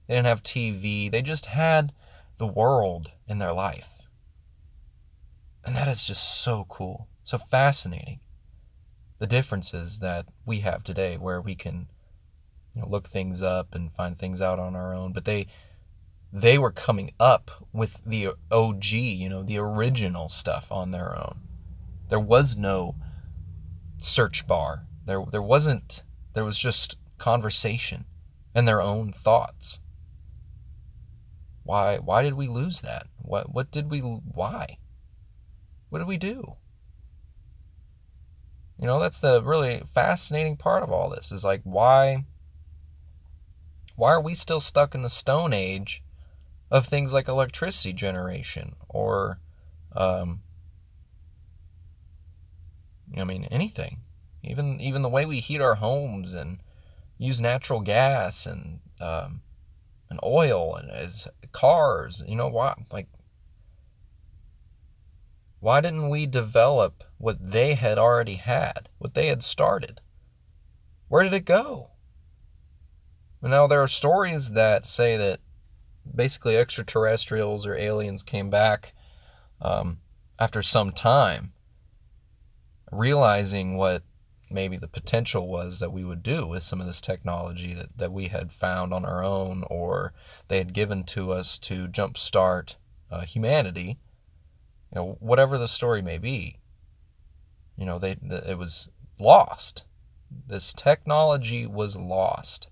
They 0.07 0.15
didn't 0.15 0.27
have 0.27 0.43
TV. 0.43 1.09
They 1.09 1.21
just 1.21 1.45
had 1.45 1.93
the 2.37 2.47
world 2.47 3.11
in 3.27 3.39
their 3.39 3.53
life. 3.53 4.01
And 5.63 5.75
that 5.75 5.87
is 5.87 6.05
just 6.05 6.41
so 6.41 6.65
cool, 6.67 7.07
so 7.23 7.37
fascinating 7.37 8.19
the 9.21 9.27
differences 9.27 9.99
that 9.99 10.25
we 10.47 10.61
have 10.61 10.83
today 10.83 11.15
where 11.15 11.39
we 11.39 11.53
can 11.53 11.87
you 12.73 12.81
know, 12.81 12.87
look 12.87 13.07
things 13.07 13.41
up 13.41 13.75
and 13.75 13.91
find 13.91 14.17
things 14.17 14.41
out 14.41 14.59
on 14.59 14.75
our 14.75 14.93
own. 14.93 15.13
But 15.13 15.25
they 15.25 15.47
they 16.33 16.57
were 16.57 16.71
coming 16.71 17.11
up 17.19 17.51
with 17.73 18.01
the 18.05 18.29
OG 18.51 18.85
you 18.93 19.27
know 19.27 19.43
the 19.43 19.57
original 19.57 20.29
stuff 20.29 20.71
on 20.71 20.91
their 20.91 21.17
own. 21.17 21.41
There 22.09 22.19
was 22.19 22.57
no 22.57 22.95
search 23.97 24.47
bar. 24.47 24.87
There 25.05 25.23
there 25.31 25.41
wasn't 25.41 26.03
there 26.33 26.45
was 26.45 26.59
just 26.59 26.97
conversation 27.17 28.05
and 28.55 28.67
their 28.67 28.81
own 28.81 29.11
thoughts. 29.11 29.81
Why 31.63 31.97
why 31.97 32.21
did 32.23 32.33
we 32.33 32.47
lose 32.47 32.81
that? 32.81 33.07
What 33.17 33.53
what 33.53 33.71
did 33.71 33.91
we 33.91 33.99
why? 33.99 34.77
What 35.89 35.99
did 35.99 36.07
we 36.07 36.17
do? 36.17 36.55
You 38.79 38.87
know, 38.87 38.99
that's 38.99 39.19
the 39.19 39.43
really 39.43 39.83
fascinating 39.93 40.57
part 40.57 40.81
of 40.81 40.91
all 40.91 41.09
this 41.09 41.31
is 41.31 41.45
like 41.45 41.61
why 41.63 42.25
why 44.01 44.11
are 44.13 44.21
we 44.21 44.33
still 44.33 44.59
stuck 44.59 44.95
in 44.95 45.03
the 45.03 45.09
stone 45.11 45.53
age 45.53 46.01
of 46.71 46.87
things 46.87 47.13
like 47.13 47.27
electricity 47.27 47.93
generation 47.93 48.73
or 48.89 49.39
um 49.95 50.41
I 53.15 53.25
mean 53.25 53.43
anything. 53.51 53.99
Even 54.41 54.81
even 54.81 55.03
the 55.03 55.09
way 55.09 55.27
we 55.27 55.39
heat 55.39 55.61
our 55.61 55.75
homes 55.75 56.33
and 56.33 56.63
use 57.19 57.41
natural 57.41 57.81
gas 57.81 58.47
and 58.47 58.79
um, 58.99 59.43
and 60.09 60.19
oil 60.23 60.75
and 60.77 60.89
as 60.89 61.27
cars, 61.51 62.23
you 62.27 62.35
know 62.35 62.49
why 62.49 62.73
like 62.91 63.07
why 65.59 65.79
didn't 65.79 66.09
we 66.09 66.25
develop 66.25 67.03
what 67.19 67.37
they 67.51 67.75
had 67.75 67.99
already 67.99 68.37
had, 68.37 68.89
what 68.97 69.13
they 69.13 69.27
had 69.27 69.43
started? 69.43 70.01
Where 71.07 71.21
did 71.21 71.35
it 71.35 71.45
go? 71.45 71.90
Now, 73.41 73.67
there 73.67 73.81
are 73.81 73.87
stories 73.87 74.51
that 74.51 74.85
say 74.85 75.17
that 75.17 75.39
basically 76.15 76.57
extraterrestrials 76.57 77.65
or 77.65 77.75
aliens 77.75 78.23
came 78.23 78.49
back 78.49 78.93
um, 79.61 79.99
after 80.39 80.61
some 80.61 80.91
time, 80.91 81.53
realizing 82.91 83.77
what 83.77 84.03
maybe 84.49 84.77
the 84.77 84.87
potential 84.87 85.47
was 85.47 85.79
that 85.79 85.91
we 85.91 86.03
would 86.03 86.21
do 86.21 86.45
with 86.45 86.61
some 86.61 86.81
of 86.81 86.87
this 86.87 87.01
technology 87.01 87.73
that, 87.73 87.97
that 87.97 88.11
we 88.11 88.27
had 88.27 88.51
found 88.51 88.93
on 88.93 89.05
our 89.05 89.23
own 89.23 89.63
or 89.69 90.13
they 90.49 90.57
had 90.57 90.73
given 90.73 91.03
to 91.05 91.31
us 91.31 91.57
to 91.57 91.87
jumpstart 91.87 92.75
uh, 93.09 93.21
humanity 93.21 93.97
you 94.91 95.01
know, 95.01 95.17
whatever 95.19 95.57
the 95.57 95.67
story 95.67 96.01
may 96.01 96.17
be, 96.17 96.57
you 97.77 97.85
know, 97.85 97.97
they 97.97 98.17
it 98.21 98.57
was 98.57 98.89
lost. 99.19 99.85
This 100.47 100.73
technology 100.73 101.65
was 101.65 101.95
lost. 101.95 102.69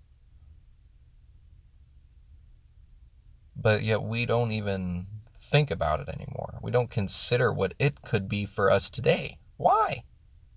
But 3.62 3.84
yet 3.84 4.02
we 4.02 4.26
don't 4.26 4.52
even 4.52 5.08
think 5.32 5.72
about 5.72 6.00
it 6.00 6.10
anymore. 6.10 6.60
We 6.62 6.72
don't 6.72 6.90
consider 6.90 7.52
what 7.52 7.74
it 7.80 8.02
could 8.02 8.30
be 8.30 8.46
for 8.46 8.72
us 8.72 8.90
today. 8.90 9.38
Why? 9.58 10.04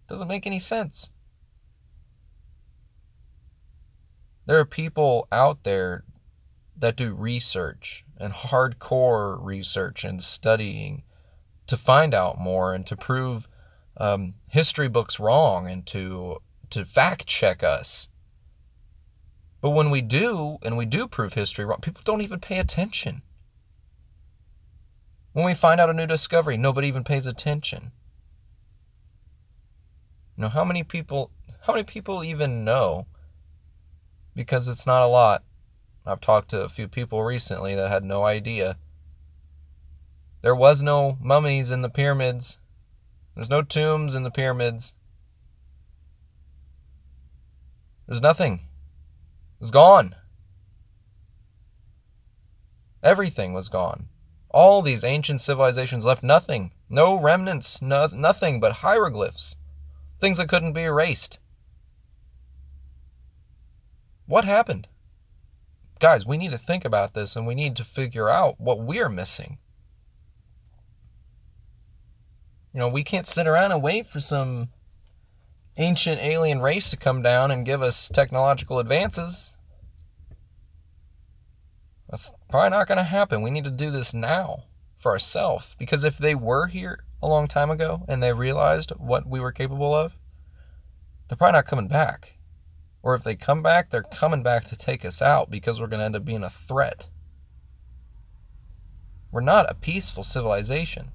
Doesn't 0.09 0.29
make 0.29 0.47
any 0.47 0.59
sense. 0.59 1.11
There 4.47 4.59
are 4.59 4.65
people 4.65 5.29
out 5.33 5.65
there 5.65 6.05
that 6.77 6.97
do 6.97 7.15
research 7.15 8.05
and 8.19 8.33
hardcore 8.33 9.39
research 9.41 10.05
and 10.05 10.21
studying 10.21 11.05
to 11.69 11.77
find 11.77 12.15
out 12.15 12.39
more 12.39 12.75
and 12.75 12.85
to 12.87 12.97
prove 12.97 13.49
um, 13.97 14.35
history 14.51 14.89
books 14.89 15.21
wrong 15.21 15.69
and 15.69 15.87
to 15.87 16.39
to 16.71 16.85
fact 16.85 17.27
check 17.27 17.63
us. 17.63 18.09
But 19.63 19.71
when 19.71 19.89
we 19.89 20.03
do, 20.03 20.59
and 20.63 20.77
we 20.77 20.85
do 20.85 21.09
prove 21.09 21.33
history 21.33 21.65
wrong, 21.65 21.81
people 21.81 22.03
don't 22.05 22.21
even 22.21 22.41
pay 22.41 22.59
attention. 22.59 23.23
When 25.33 25.47
we 25.47 25.55
find 25.55 25.81
out 25.81 25.89
a 25.89 25.95
new 25.95 26.07
discovery, 26.07 26.59
nobody 26.59 26.89
even 26.89 27.05
pays 27.05 27.25
attention. 27.25 27.93
You 30.37 30.43
know, 30.43 30.49
how 30.51 30.65
many 30.65 30.83
people 30.83 31.31
how 31.63 31.73
many 31.73 31.85
people 31.85 32.23
even 32.23 32.65
know? 32.65 33.07
Because 34.35 34.69
it's 34.69 34.87
not 34.87 35.03
a 35.03 35.07
lot. 35.07 35.45
I've 36.05 36.21
talked 36.21 36.51
to 36.51 36.63
a 36.63 36.69
few 36.69 36.89
people 36.89 37.23
recently 37.23 37.75
that 37.77 37.89
had 37.89 38.05
no 38.05 38.25
idea 38.25 38.77
there 40.43 40.57
was 40.57 40.83
no 40.83 41.17
mummies 41.21 41.71
in 41.71 41.83
the 41.83 41.89
pyramids. 41.89 42.59
There's 43.35 43.49
no 43.49 43.63
tombs 43.63 44.17
in 44.17 44.25
the 44.25 44.31
pyramids. 44.31 44.97
There's 48.09 48.21
nothing. 48.21 48.67
It's 49.63 49.71
gone. 49.71 50.17
Everything 53.01 53.53
was 53.53 53.69
gone. 53.69 54.09
All 54.51 54.83
these 54.83 55.05
ancient 55.05 55.41
civilizations 55.41 56.05
left 56.05 56.25
nothing. 56.25 56.73
No 56.91 57.15
remnants, 57.15 57.81
no, 57.81 58.09
nothing 58.13 58.59
but 58.59 58.73
hieroglyphs. 58.73 59.55
Things 60.19 60.39
that 60.39 60.49
couldn't 60.49 60.73
be 60.73 60.83
erased. 60.83 61.39
What 64.27 64.45
happened? 64.45 64.89
Guys, 66.01 66.27
we 66.27 66.39
need 66.39 66.51
to 66.51 66.59
think 66.59 66.85
about 66.85 67.15
this 67.15 67.37
and 67.37 67.47
we 67.47 67.55
need 67.55 67.77
to 67.77 67.85
figure 67.85 68.29
out 68.29 68.61
what 68.61 68.81
we're 68.81 69.09
missing. 69.09 69.59
You 72.75 72.81
know, 72.81 72.89
we 72.89 73.05
can't 73.05 73.29
sit 73.29 73.47
around 73.47 73.71
and 73.71 73.81
wait 73.81 74.09
for 74.09 74.19
some 74.19 74.71
ancient 75.77 76.21
alien 76.21 76.61
race 76.61 76.91
to 76.91 76.97
come 76.97 77.23
down 77.23 77.51
and 77.51 77.67
give 77.67 77.83
us 77.83 78.09
technological 78.09 78.79
advances. 78.79 79.57
That's 82.09 82.33
probably 82.51 82.71
not 82.71 82.89
going 82.89 82.99
to 82.99 83.05
happen. 83.05 83.43
We 83.43 83.51
need 83.51 83.65
to 83.65 83.71
do 83.71 83.91
this 83.91 84.13
now 84.13 84.65
for 84.99 85.13
ourselves. 85.13 85.75
Because 85.79 86.05
if 86.05 86.19
they 86.19 86.35
were 86.35 86.67
here 86.67 87.05
a 87.23 87.29
long 87.29 87.49
time 87.49 87.71
ago 87.71 88.05
and 88.09 88.23
they 88.23 88.33
realized 88.33 88.91
what 88.99 89.27
we 89.27 89.41
were 89.41 89.53
capable 89.53 89.95
of, 89.95 90.19
they're 91.29 91.37
probably 91.37 91.57
not 91.57 91.67
coming 91.67 91.89
back. 91.89 92.39
Or 93.03 93.15
if 93.15 93.25
they 93.25 93.35
come 93.35 93.63
back, 93.63 93.91
they're 93.91 94.03
coming 94.03 94.43
back 94.43 94.65
to 94.67 94.77
take 94.77 95.05
us 95.05 95.23
out 95.23 95.51
because 95.51 95.81
we're 95.81 95.87
going 95.87 96.01
to 96.01 96.05
end 96.05 96.17
up 96.17 96.25
being 96.25 96.45
a 96.45 96.51
threat. 96.51 97.09
We're 99.31 99.41
not 99.41 99.71
a 99.71 99.75
peaceful 99.75 100.23
civilization. 100.23 101.11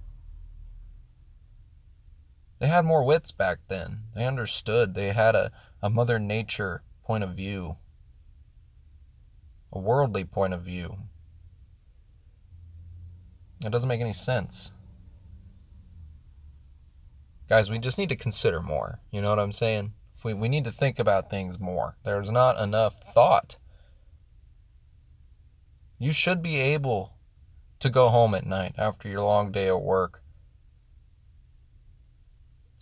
They 2.60 2.68
had 2.68 2.86
more 2.86 3.04
wits 3.04 3.32
back 3.32 3.60
then. 3.68 4.04
They 4.16 4.26
understood. 4.26 4.94
They 4.94 5.14
had 5.14 5.36
a, 5.36 5.52
a 5.82 5.90
Mother 5.90 6.18
Nature 6.18 6.84
point 7.04 7.24
of 7.24 7.32
view, 7.32 7.78
a 9.72 9.80
worldly 9.80 10.24
point 10.24 10.54
of 10.54 10.62
view. 10.62 10.98
It 13.64 13.72
doesn't 13.72 13.88
make 13.88 14.02
any 14.02 14.14
sense. 14.14 14.74
Guys, 17.48 17.70
we 17.70 17.80
just 17.80 17.98
need 17.98 18.10
to 18.10 18.16
consider 18.16 18.62
more. 18.62 19.00
You 19.12 19.22
know 19.22 19.30
what 19.30 19.40
I'm 19.40 19.54
saying? 19.54 19.94
We, 20.24 20.34
we 20.34 20.50
need 20.50 20.66
to 20.66 20.72
think 20.72 21.00
about 21.00 21.30
things 21.30 21.60
more. 21.60 21.96
There's 22.04 22.32
not 22.32 22.60
enough 22.60 23.02
thought. 23.02 23.58
You 26.00 26.12
should 26.12 26.42
be 26.42 26.58
able 26.58 27.14
to 27.80 27.90
go 27.90 28.10
home 28.10 28.36
at 28.36 28.46
night 28.46 28.74
after 28.78 29.08
your 29.08 29.22
long 29.22 29.52
day 29.52 29.70
of 29.70 29.82
work 29.82 30.22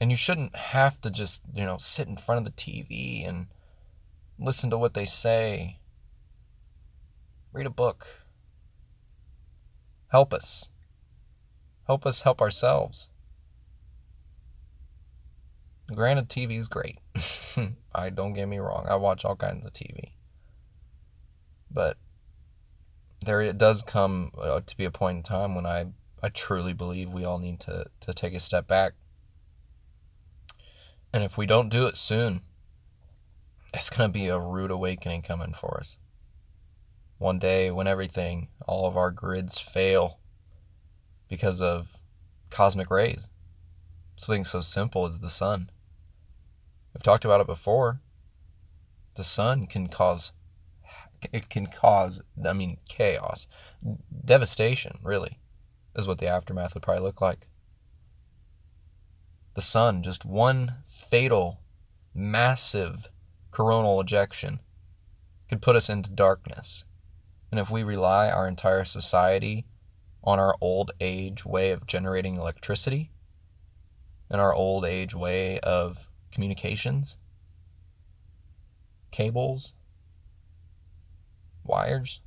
And 0.01 0.11
you 0.11 0.17
shouldn't 0.17 0.55
have 0.55 0.99
to 1.01 1.09
just, 1.09 1.41
you 1.53 1.65
know, 1.65 1.77
sit 1.77 2.07
in 2.07 2.17
front 2.17 2.39
of 2.39 2.45
the 2.45 2.61
TV 2.61 3.27
and 3.27 3.47
listen 4.37 4.69
to 4.71 4.77
what 4.77 4.93
they 4.93 5.05
say. 5.05 5.79
Read 7.53 7.65
a 7.65 7.69
book. 7.69 8.07
Help 10.07 10.33
us. 10.33 10.69
Help 11.87 12.05
us 12.05 12.21
help 12.21 12.41
ourselves. 12.41 13.09
Granted, 15.93 16.29
TV 16.29 16.57
is 16.57 16.67
great. 16.67 16.99
I 17.95 18.09
don't 18.09 18.33
get 18.33 18.47
me 18.47 18.57
wrong. 18.57 18.87
I 18.89 18.95
watch 18.95 19.23
all 19.23 19.35
kinds 19.35 19.65
of 19.65 19.73
TV. 19.73 20.11
But 21.69 21.97
there 23.25 23.41
it 23.41 23.57
does 23.57 23.83
come 23.83 24.31
uh, 24.41 24.61
to 24.65 24.77
be 24.77 24.85
a 24.85 24.91
point 24.91 25.17
in 25.17 25.23
time 25.23 25.55
when 25.55 25.65
I, 25.65 25.85
I 26.23 26.29
truly 26.29 26.73
believe 26.73 27.09
we 27.09 27.25
all 27.25 27.39
need 27.39 27.59
to, 27.61 27.85
to 28.01 28.13
take 28.13 28.33
a 28.33 28.39
step 28.39 28.67
back. 28.67 28.93
And 31.15 31.23
if 31.23 31.37
we 31.37 31.45
don't 31.45 31.69
do 31.69 31.87
it 31.87 31.95
soon, 31.95 32.41
it's 33.73 33.89
going 33.89 34.09
to 34.09 34.13
be 34.13 34.27
a 34.27 34.37
rude 34.37 34.69
awakening 34.69 35.21
coming 35.21 35.53
for 35.53 35.77
us. 35.79 35.97
One 37.19 37.39
day 37.39 37.71
when 37.71 37.87
everything, 37.87 38.49
all 38.67 38.85
of 38.85 38.97
our 38.97 39.11
grids 39.11 39.57
fail 39.57 40.19
because 41.29 41.61
of 41.61 41.89
cosmic 42.49 42.91
rays. 42.91 43.29
Something 44.17 44.43
so 44.43 44.59
simple 44.59 45.07
as 45.07 45.19
the 45.19 45.29
sun. 45.29 45.69
I've 46.93 47.01
talked 47.01 47.23
about 47.23 47.39
it 47.39 47.47
before. 47.47 48.01
The 49.15 49.23
sun 49.23 49.67
can 49.67 49.87
cause 49.87 50.33
it 51.31 51.47
can 51.47 51.67
cause 51.67 52.21
I 52.45 52.51
mean 52.51 52.75
chaos, 52.89 53.47
devastation, 54.25 54.99
really, 55.01 55.39
is 55.95 56.09
what 56.09 56.17
the 56.17 56.27
aftermath 56.27 56.73
would 56.73 56.83
probably 56.83 57.03
look 57.03 57.21
like. 57.21 57.47
The 59.55 59.61
sun, 59.61 60.03
just 60.03 60.25
one 60.25 60.73
fatal, 60.85 61.61
massive 62.13 63.07
coronal 63.51 64.01
ejection 64.01 64.59
could 65.47 65.61
put 65.61 65.77
us 65.77 65.89
into 65.89 66.11
darkness. 66.11 66.83
And 67.51 67.59
if 67.59 67.71
we 67.71 67.83
rely 67.83 68.29
our 68.29 68.49
entire 68.49 68.83
society 68.83 69.65
on 70.25 70.39
our 70.39 70.55
old 70.59 70.91
age 70.99 71.45
way 71.45 71.71
of 71.71 71.87
generating 71.87 72.35
electricity 72.35 73.11
and 74.29 74.41
our 74.41 74.53
old 74.53 74.85
age 74.85 75.15
way 75.15 75.61
of 75.61 76.09
communications, 76.33 77.17
cables, 79.11 79.73
wires. 81.63 82.19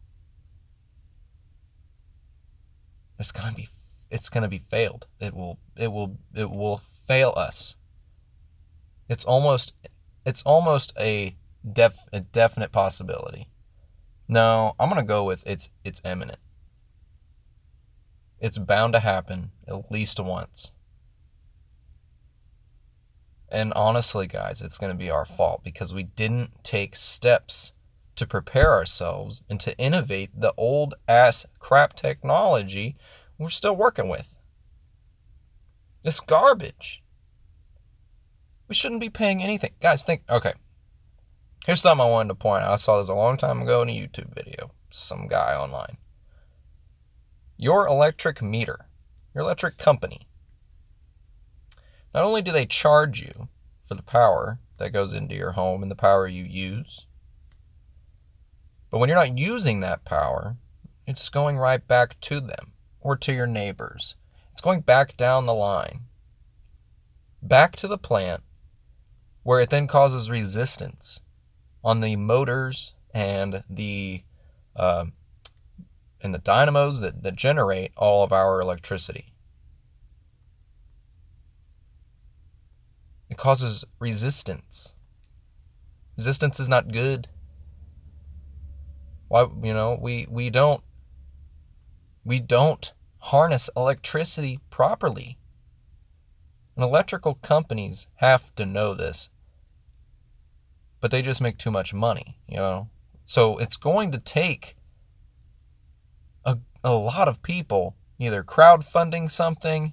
It's 3.19 3.33
gonna 3.33 3.55
be 3.55 3.69
it's 4.11 4.31
gonna 4.31 4.49
be 4.49 4.59
failed. 4.61 5.07
It 5.21 5.35
will 5.35 5.59
it 5.77 5.93
will 5.93 6.17
it 6.35 6.49
will 6.49 6.81
fail 7.09 7.33
us. 7.37 7.77
It's 9.09 9.25
almost 9.25 9.75
it's 10.25 10.43
almost 10.43 10.93
a 11.01 11.35
def 11.73 11.99
a 12.13 12.21
definite 12.21 12.71
possibility. 12.71 13.49
No, 14.29 14.75
I'm 14.79 14.91
gonna 14.91 15.03
go 15.03 15.25
with 15.25 15.43
it's 15.47 15.71
it's 15.85 16.03
imminent. 16.05 16.39
It's 18.39 18.59
bound 18.59 18.93
to 18.93 19.01
happen 19.01 19.51
at 19.67 19.91
least 19.91 20.21
once. 20.21 20.73
And 23.51 23.73
honestly, 23.75 24.27
guys, 24.27 24.61
it's 24.63 24.79
going 24.79 24.93
to 24.93 24.99
be 24.99 25.11
our 25.11 25.25
fault 25.25 25.65
because 25.65 25.95
we 25.95 26.03
didn't 26.05 26.51
take 26.63 26.95
steps 26.95 27.73
to 28.17 28.27
prepare 28.27 28.73
ourselves 28.75 29.43
and 29.49 29.59
to 29.61 29.77
innovate 29.79 30.31
the 30.39 30.53
old 30.57 30.95
ass 31.09 31.47
crap 31.59 31.95
technology 31.95 32.97
we're 33.39 33.49
still 33.49 33.75
working 33.75 34.09
with. 34.09 34.38
It's 36.09 36.21
garbage. 36.21 37.03
We 38.67 38.75
shouldn't 38.75 39.03
be 39.03 39.11
paying 39.11 39.43
anything. 39.43 39.75
Guys, 39.79 40.05
think 40.05 40.23
okay. 40.31 40.55
Here's 41.67 41.83
something 41.83 42.07
I 42.07 42.09
wanted 42.09 42.31
to 42.31 42.35
point 42.35 42.65
out. 42.65 42.73
I 42.73 42.77
saw 42.77 42.97
this 42.97 43.11
a 43.11 43.15
long 43.15 43.37
time 43.37 43.61
ago 43.61 43.83
in 43.83 43.91
a 43.91 43.93
YouTube 43.93 44.35
video. 44.35 44.71
Some 44.89 45.27
guy 45.27 45.55
online. 45.55 45.99
Your 47.59 47.87
electric 47.87 48.41
meter, 48.41 48.89
your 49.35 49.45
electric 49.45 49.77
company, 49.77 50.27
not 52.15 52.25
only 52.25 52.41
do 52.41 52.53
they 52.53 52.65
charge 52.65 53.21
you 53.21 53.51
for 53.85 53.95
the 53.95 54.03
power 54.03 54.59
that 54.79 54.95
goes 54.95 55.13
into 55.13 55.35
your 55.35 55.53
home 55.53 55.83
and 55.83 55.91
the 55.91 55.95
power 55.95 56.27
you 56.27 56.45
use, 56.45 57.07
but 58.91 58.97
when 58.97 59.11
you're 59.11 59.19
not 59.19 59.37
using 59.37 59.81
that 59.81 60.07
power, 60.07 60.57
it's 61.07 61.29
going 61.29 61.59
right 61.59 61.87
back 61.87 62.19
to 62.23 62.41
them 62.41 62.73
or 62.99 63.15
to 63.15 63.35
your 63.35 63.47
neighbors. 63.47 64.17
It's 64.59 64.65
going 64.65 64.81
back 64.81 65.17
down 65.17 65.47
the 65.47 65.55
line, 65.55 66.01
back 67.41 67.77
to 67.77 67.87
the 67.87 67.97
plant, 67.97 68.43
where 69.45 69.61
it 69.61 69.71
then 69.71 69.87
causes 69.87 70.29
resistance 70.29 71.23
on 71.85 72.01
the 72.01 72.17
motors 72.17 72.93
and 73.15 73.63
the 73.71 74.25
uh, 74.75 75.05
and 76.21 76.35
the 76.35 76.41
dynamos 76.41 76.99
that, 76.99 77.23
that 77.23 77.37
generate 77.37 77.93
all 77.97 78.25
of 78.25 78.33
our 78.33 78.61
electricity. 78.61 79.33
It 83.31 83.37
causes 83.37 83.85
resistance. 84.01 84.97
Resistance 86.17 86.59
is 86.59 86.69
not 86.69 86.91
good. 86.91 87.29
Why 89.29 89.47
you 89.63 89.73
know, 89.73 89.97
we 90.03 90.27
we 90.29 90.51
don't 90.51 90.83
we 92.25 92.41
don't 92.41 92.93
harness 93.19 93.71
electricity 93.77 94.59
properly. 94.71 95.39
And 96.77 96.85
electrical 96.85 97.35
companies 97.35 98.09
have 98.17 98.55
to 98.57 98.65
know 98.65 98.95
this. 98.95 99.31
But 101.01 101.11
they 101.11 101.23
just 101.23 101.41
make 101.41 101.59
too 101.59 101.71
much 101.71 101.95
money, 101.95 102.39
you 102.49 102.57
know. 102.57 102.89
So 103.27 103.59
it's 103.59 103.77
going 103.77 104.13
to 104.13 104.19
take 104.19 104.77
a, 106.45 106.59
a 106.83 106.93
lot 106.93 107.29
of 107.29 107.43
people 107.43 107.95
either 108.19 108.43
crowdfunding 108.43 109.31
something 109.31 109.93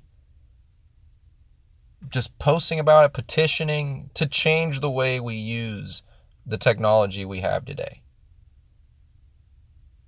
just 2.10 2.38
posting 2.38 2.80
about 2.80 3.06
it, 3.06 3.14
petitioning 3.14 4.10
to 4.14 4.26
change 4.26 4.80
the 4.80 4.92
way 4.92 5.20
we 5.20 5.36
use 5.36 6.04
the 6.46 6.58
technology 6.58 7.26
we 7.26 7.40
have 7.40 7.66
today. 7.66 8.02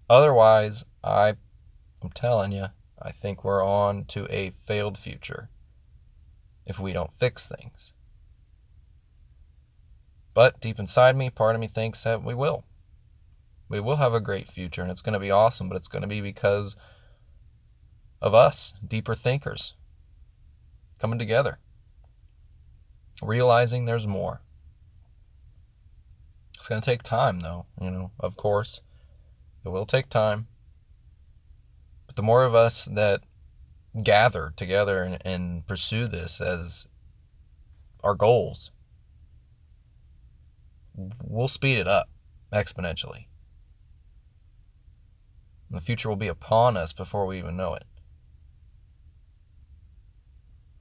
Otherwise, 0.09 0.85
I 1.03 1.33
I'm 2.01 2.09
telling 2.11 2.51
you, 2.51 2.67
I 3.01 3.11
think 3.11 3.43
we're 3.43 3.63
on 3.63 4.05
to 4.05 4.27
a 4.29 4.51
failed 4.51 4.97
future 4.97 5.49
if 6.65 6.79
we 6.79 6.93
don't 6.93 7.13
fix 7.13 7.47
things. 7.47 7.93
But 10.33 10.59
deep 10.61 10.79
inside 10.79 11.15
me, 11.15 11.29
part 11.29 11.55
of 11.55 11.61
me 11.61 11.67
thinks 11.67 12.03
that 12.03 12.23
we 12.23 12.33
will. 12.33 12.65
We 13.69 13.79
will 13.79 13.95
have 13.95 14.13
a 14.13 14.19
great 14.19 14.47
future 14.47 14.81
and 14.81 14.91
it's 14.91 15.01
going 15.01 15.13
to 15.13 15.19
be 15.19 15.31
awesome, 15.31 15.67
but 15.67 15.77
it's 15.77 15.87
going 15.87 16.03
to 16.03 16.07
be 16.07 16.21
because 16.21 16.75
of 18.21 18.33
us, 18.33 18.73
deeper 18.87 19.15
thinkers, 19.15 19.73
coming 20.99 21.19
together 21.19 21.59
realizing 23.21 23.85
there's 23.85 24.07
more. 24.07 24.41
It's 26.55 26.67
going 26.67 26.81
to 26.81 26.85
take 26.85 27.03
time, 27.03 27.39
though, 27.39 27.65
you 27.79 27.91
know, 27.91 28.11
of 28.19 28.35
course. 28.35 28.81
It 29.65 29.69
will 29.69 29.85
take 29.85 30.09
time. 30.09 30.47
The 32.17 32.23
more 32.23 32.45
of 32.45 32.55
us 32.55 32.85
that 32.93 33.21
gather 34.01 34.51
together 34.55 35.03
and, 35.03 35.19
and 35.23 35.67
pursue 35.67 36.07
this 36.07 36.41
as 36.41 36.87
our 38.03 38.15
goals, 38.15 38.71
we'll 41.23 41.47
speed 41.47 41.77
it 41.77 41.87
up 41.87 42.09
exponentially. 42.51 43.27
The 45.69 45.79
future 45.79 46.09
will 46.09 46.15
be 46.15 46.27
upon 46.27 46.75
us 46.75 46.91
before 46.91 47.27
we 47.27 47.37
even 47.37 47.55
know 47.55 47.75
it. 47.75 47.85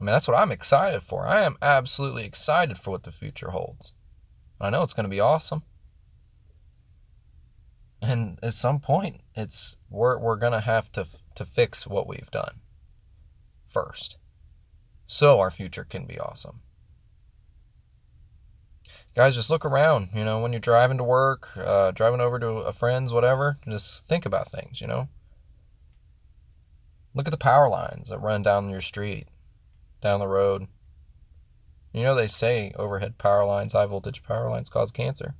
I 0.00 0.04
mean, 0.04 0.12
that's 0.12 0.26
what 0.26 0.38
I'm 0.38 0.52
excited 0.52 1.02
for. 1.02 1.26
I 1.26 1.42
am 1.42 1.58
absolutely 1.60 2.24
excited 2.24 2.78
for 2.78 2.92
what 2.92 3.02
the 3.02 3.12
future 3.12 3.50
holds. 3.50 3.92
I 4.58 4.70
know 4.70 4.82
it's 4.82 4.94
going 4.94 5.04
to 5.04 5.10
be 5.10 5.20
awesome. 5.20 5.64
And 8.02 8.38
at 8.42 8.54
some 8.54 8.80
point, 8.80 9.22
it's 9.34 9.76
we're 9.90 10.18
we're 10.18 10.38
to 10.38 10.60
have 10.60 10.92
to 10.92 11.06
to 11.34 11.44
fix 11.44 11.86
what 11.86 12.06
we've 12.06 12.30
done 12.30 12.60
first. 13.66 14.18
So 15.06 15.40
our 15.40 15.50
future 15.50 15.84
can 15.84 16.06
be 16.06 16.18
awesome. 16.18 16.60
Guys, 19.14 19.34
just 19.34 19.50
look 19.50 19.64
around, 19.64 20.08
you 20.14 20.24
know, 20.24 20.40
when 20.40 20.52
you're 20.52 20.60
driving 20.60 20.98
to 20.98 21.04
work, 21.04 21.48
uh, 21.56 21.90
driving 21.90 22.20
over 22.20 22.38
to 22.38 22.48
a 22.48 22.72
friend's, 22.72 23.12
whatever, 23.12 23.58
just 23.66 24.06
think 24.06 24.26
about 24.26 24.52
things, 24.52 24.80
you 24.80 24.86
know. 24.86 25.08
Look 27.14 27.26
at 27.26 27.30
the 27.30 27.38
power 27.38 27.68
lines 27.68 28.10
that 28.10 28.18
run 28.18 28.42
down 28.42 28.68
your 28.68 28.82
street 28.82 29.28
down 30.02 30.20
the 30.20 30.28
road. 30.28 30.66
You 31.92 32.02
know, 32.02 32.14
they 32.14 32.28
say 32.28 32.72
overhead 32.76 33.16
power 33.16 33.46
lines, 33.46 33.72
high 33.72 33.86
voltage 33.86 34.22
power 34.22 34.50
lines 34.50 34.68
cause 34.68 34.90
cancer. 34.90 35.34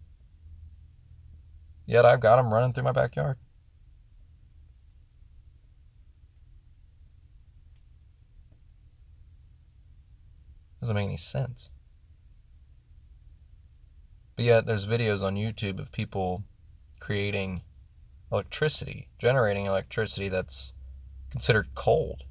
Yet 1.87 2.05
I've 2.05 2.21
got 2.21 2.37
them 2.37 2.53
running 2.53 2.73
through 2.73 2.85
my 2.85 2.93
backyard. 2.93 3.39
Doesn't 10.81 10.97
make 10.97 11.07
any 11.07 11.17
sense. 11.17 11.71
But 14.35 14.45
yet, 14.45 14.67
there's 14.67 14.87
videos 14.87 15.23
on 15.23 15.37
YouTube 15.37 15.81
of 15.81 15.91
people 15.93 16.45
creating 17.01 17.63
electricity, 18.31 19.09
generating 19.19 19.67
electricity 19.67 20.29
that's 20.29 20.75
considered 21.31 21.75
cold, 21.75 22.25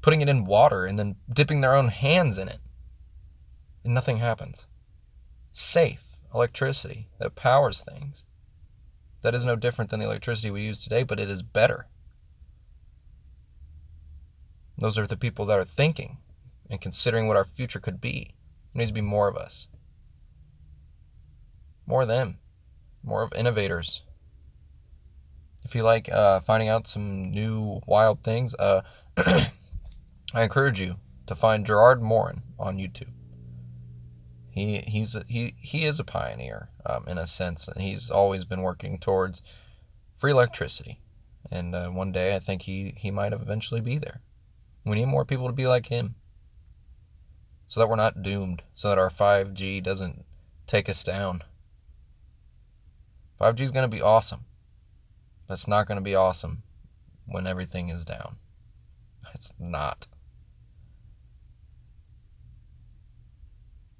putting 0.00 0.20
it 0.20 0.28
in 0.28 0.44
water 0.44 0.84
and 0.84 0.98
then 0.98 1.16
dipping 1.32 1.60
their 1.60 1.74
own 1.74 1.88
hands 1.88 2.38
in 2.38 2.48
it, 2.48 2.60
and 3.84 3.94
nothing 3.94 4.18
happens. 4.18 4.66
Safe 5.50 6.11
electricity 6.34 7.08
that 7.18 7.34
powers 7.34 7.80
things. 7.82 8.24
That 9.22 9.34
is 9.34 9.46
no 9.46 9.56
different 9.56 9.90
than 9.90 10.00
the 10.00 10.06
electricity 10.06 10.50
we 10.50 10.62
use 10.62 10.82
today, 10.82 11.02
but 11.04 11.20
it 11.20 11.28
is 11.28 11.42
better. 11.42 11.86
Those 14.78 14.98
are 14.98 15.06
the 15.06 15.16
people 15.16 15.46
that 15.46 15.60
are 15.60 15.64
thinking 15.64 16.18
and 16.68 16.80
considering 16.80 17.28
what 17.28 17.36
our 17.36 17.44
future 17.44 17.78
could 17.78 18.00
be. 18.00 18.34
There 18.72 18.80
needs 18.80 18.90
to 18.90 18.94
be 18.94 19.00
more 19.00 19.28
of 19.28 19.36
us. 19.36 19.68
More 21.86 22.02
of 22.02 22.08
them. 22.08 22.38
More 23.02 23.22
of 23.22 23.32
innovators. 23.34 24.02
If 25.64 25.74
you 25.74 25.82
like 25.82 26.10
uh, 26.10 26.40
finding 26.40 26.68
out 26.68 26.86
some 26.86 27.30
new 27.30 27.80
wild 27.86 28.22
things, 28.22 28.54
uh, 28.56 28.82
I 29.16 30.42
encourage 30.42 30.80
you 30.80 30.96
to 31.26 31.34
find 31.34 31.66
Gerard 31.66 32.02
Morin 32.02 32.42
on 32.58 32.78
YouTube. 32.78 33.12
He 34.52 34.78
he's 34.80 35.16
he 35.28 35.54
he 35.58 35.86
is 35.86 35.98
a 35.98 36.04
pioneer 36.04 36.68
um, 36.84 37.08
in 37.08 37.16
a 37.16 37.26
sense. 37.26 37.70
He's 37.78 38.10
always 38.10 38.44
been 38.44 38.60
working 38.60 38.98
towards 38.98 39.40
free 40.14 40.30
electricity, 40.30 41.00
and 41.50 41.74
uh, 41.74 41.88
one 41.88 42.12
day 42.12 42.36
I 42.36 42.38
think 42.38 42.60
he 42.60 42.92
he 42.98 43.10
might 43.10 43.32
eventually 43.32 43.80
be 43.80 43.96
there. 43.96 44.20
We 44.84 44.96
need 44.96 45.06
more 45.06 45.24
people 45.24 45.46
to 45.46 45.54
be 45.54 45.66
like 45.66 45.86
him, 45.86 46.16
so 47.66 47.80
that 47.80 47.88
we're 47.88 47.96
not 47.96 48.22
doomed. 48.22 48.62
So 48.74 48.90
that 48.90 48.98
our 48.98 49.08
5G 49.08 49.82
doesn't 49.82 50.22
take 50.66 50.90
us 50.90 51.02
down. 51.02 51.42
5G 53.40 53.62
is 53.62 53.70
going 53.70 53.90
to 53.90 53.96
be 53.96 54.02
awesome. 54.02 54.44
That's 55.48 55.66
not 55.66 55.86
going 55.86 55.96
to 55.96 56.04
be 56.04 56.14
awesome 56.14 56.62
when 57.24 57.46
everything 57.46 57.88
is 57.88 58.04
down. 58.04 58.36
It's 59.32 59.52
not. 59.58 60.08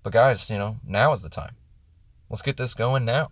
But 0.02 0.12
guys, 0.12 0.50
you 0.50 0.58
know, 0.58 0.76
now 0.86 1.12
is 1.12 1.22
the 1.22 1.28
time. 1.28 1.54
Let's 2.28 2.42
get 2.42 2.56
this 2.56 2.74
going 2.74 3.04
now. 3.04 3.28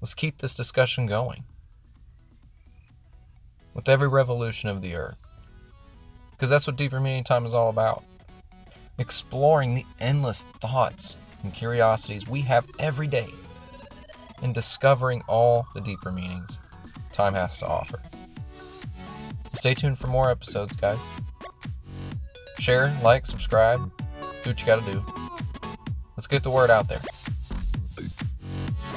Let's 0.00 0.14
keep 0.14 0.38
this 0.38 0.54
discussion 0.54 1.06
going. 1.06 1.44
With 3.74 3.88
every 3.88 4.08
revolution 4.08 4.68
of 4.68 4.80
the 4.80 4.94
earth. 4.94 5.26
Because 6.30 6.50
that's 6.50 6.66
what 6.66 6.76
Deeper 6.76 7.00
Meaning 7.00 7.24
Time 7.24 7.46
is 7.46 7.54
all 7.54 7.68
about. 7.68 8.04
Exploring 8.98 9.74
the 9.74 9.86
endless 10.00 10.44
thoughts 10.60 11.16
and 11.42 11.52
curiosities 11.52 12.26
we 12.26 12.40
have 12.42 12.66
every 12.78 13.06
day. 13.06 13.28
And 14.42 14.54
discovering 14.54 15.22
all 15.28 15.66
the 15.74 15.80
deeper 15.80 16.10
meanings 16.10 16.58
time 17.12 17.34
has 17.34 17.58
to 17.58 17.66
offer. 17.66 18.00
Stay 19.52 19.74
tuned 19.74 19.98
for 19.98 20.08
more 20.08 20.30
episodes, 20.30 20.74
guys. 20.74 21.04
Share, 22.58 22.92
like, 23.02 23.26
subscribe, 23.26 23.90
do 24.42 24.50
what 24.50 24.60
you 24.60 24.66
gotta 24.66 24.82
do. 24.90 25.04
Let's 26.16 26.26
get 26.26 26.42
the 26.42 26.50
word 26.50 26.70
out 26.70 26.88
there. 26.88 27.00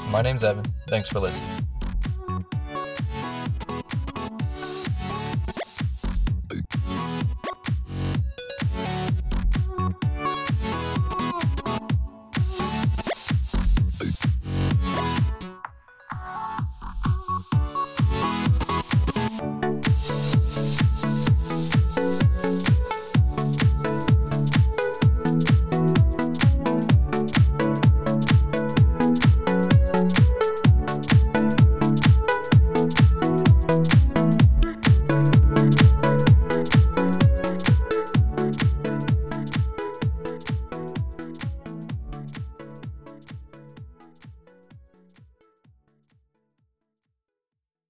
My 0.10 0.22
name's 0.22 0.44
Evan. 0.44 0.66
Thanks 0.88 1.10
for 1.10 1.20
listening. 1.20 1.50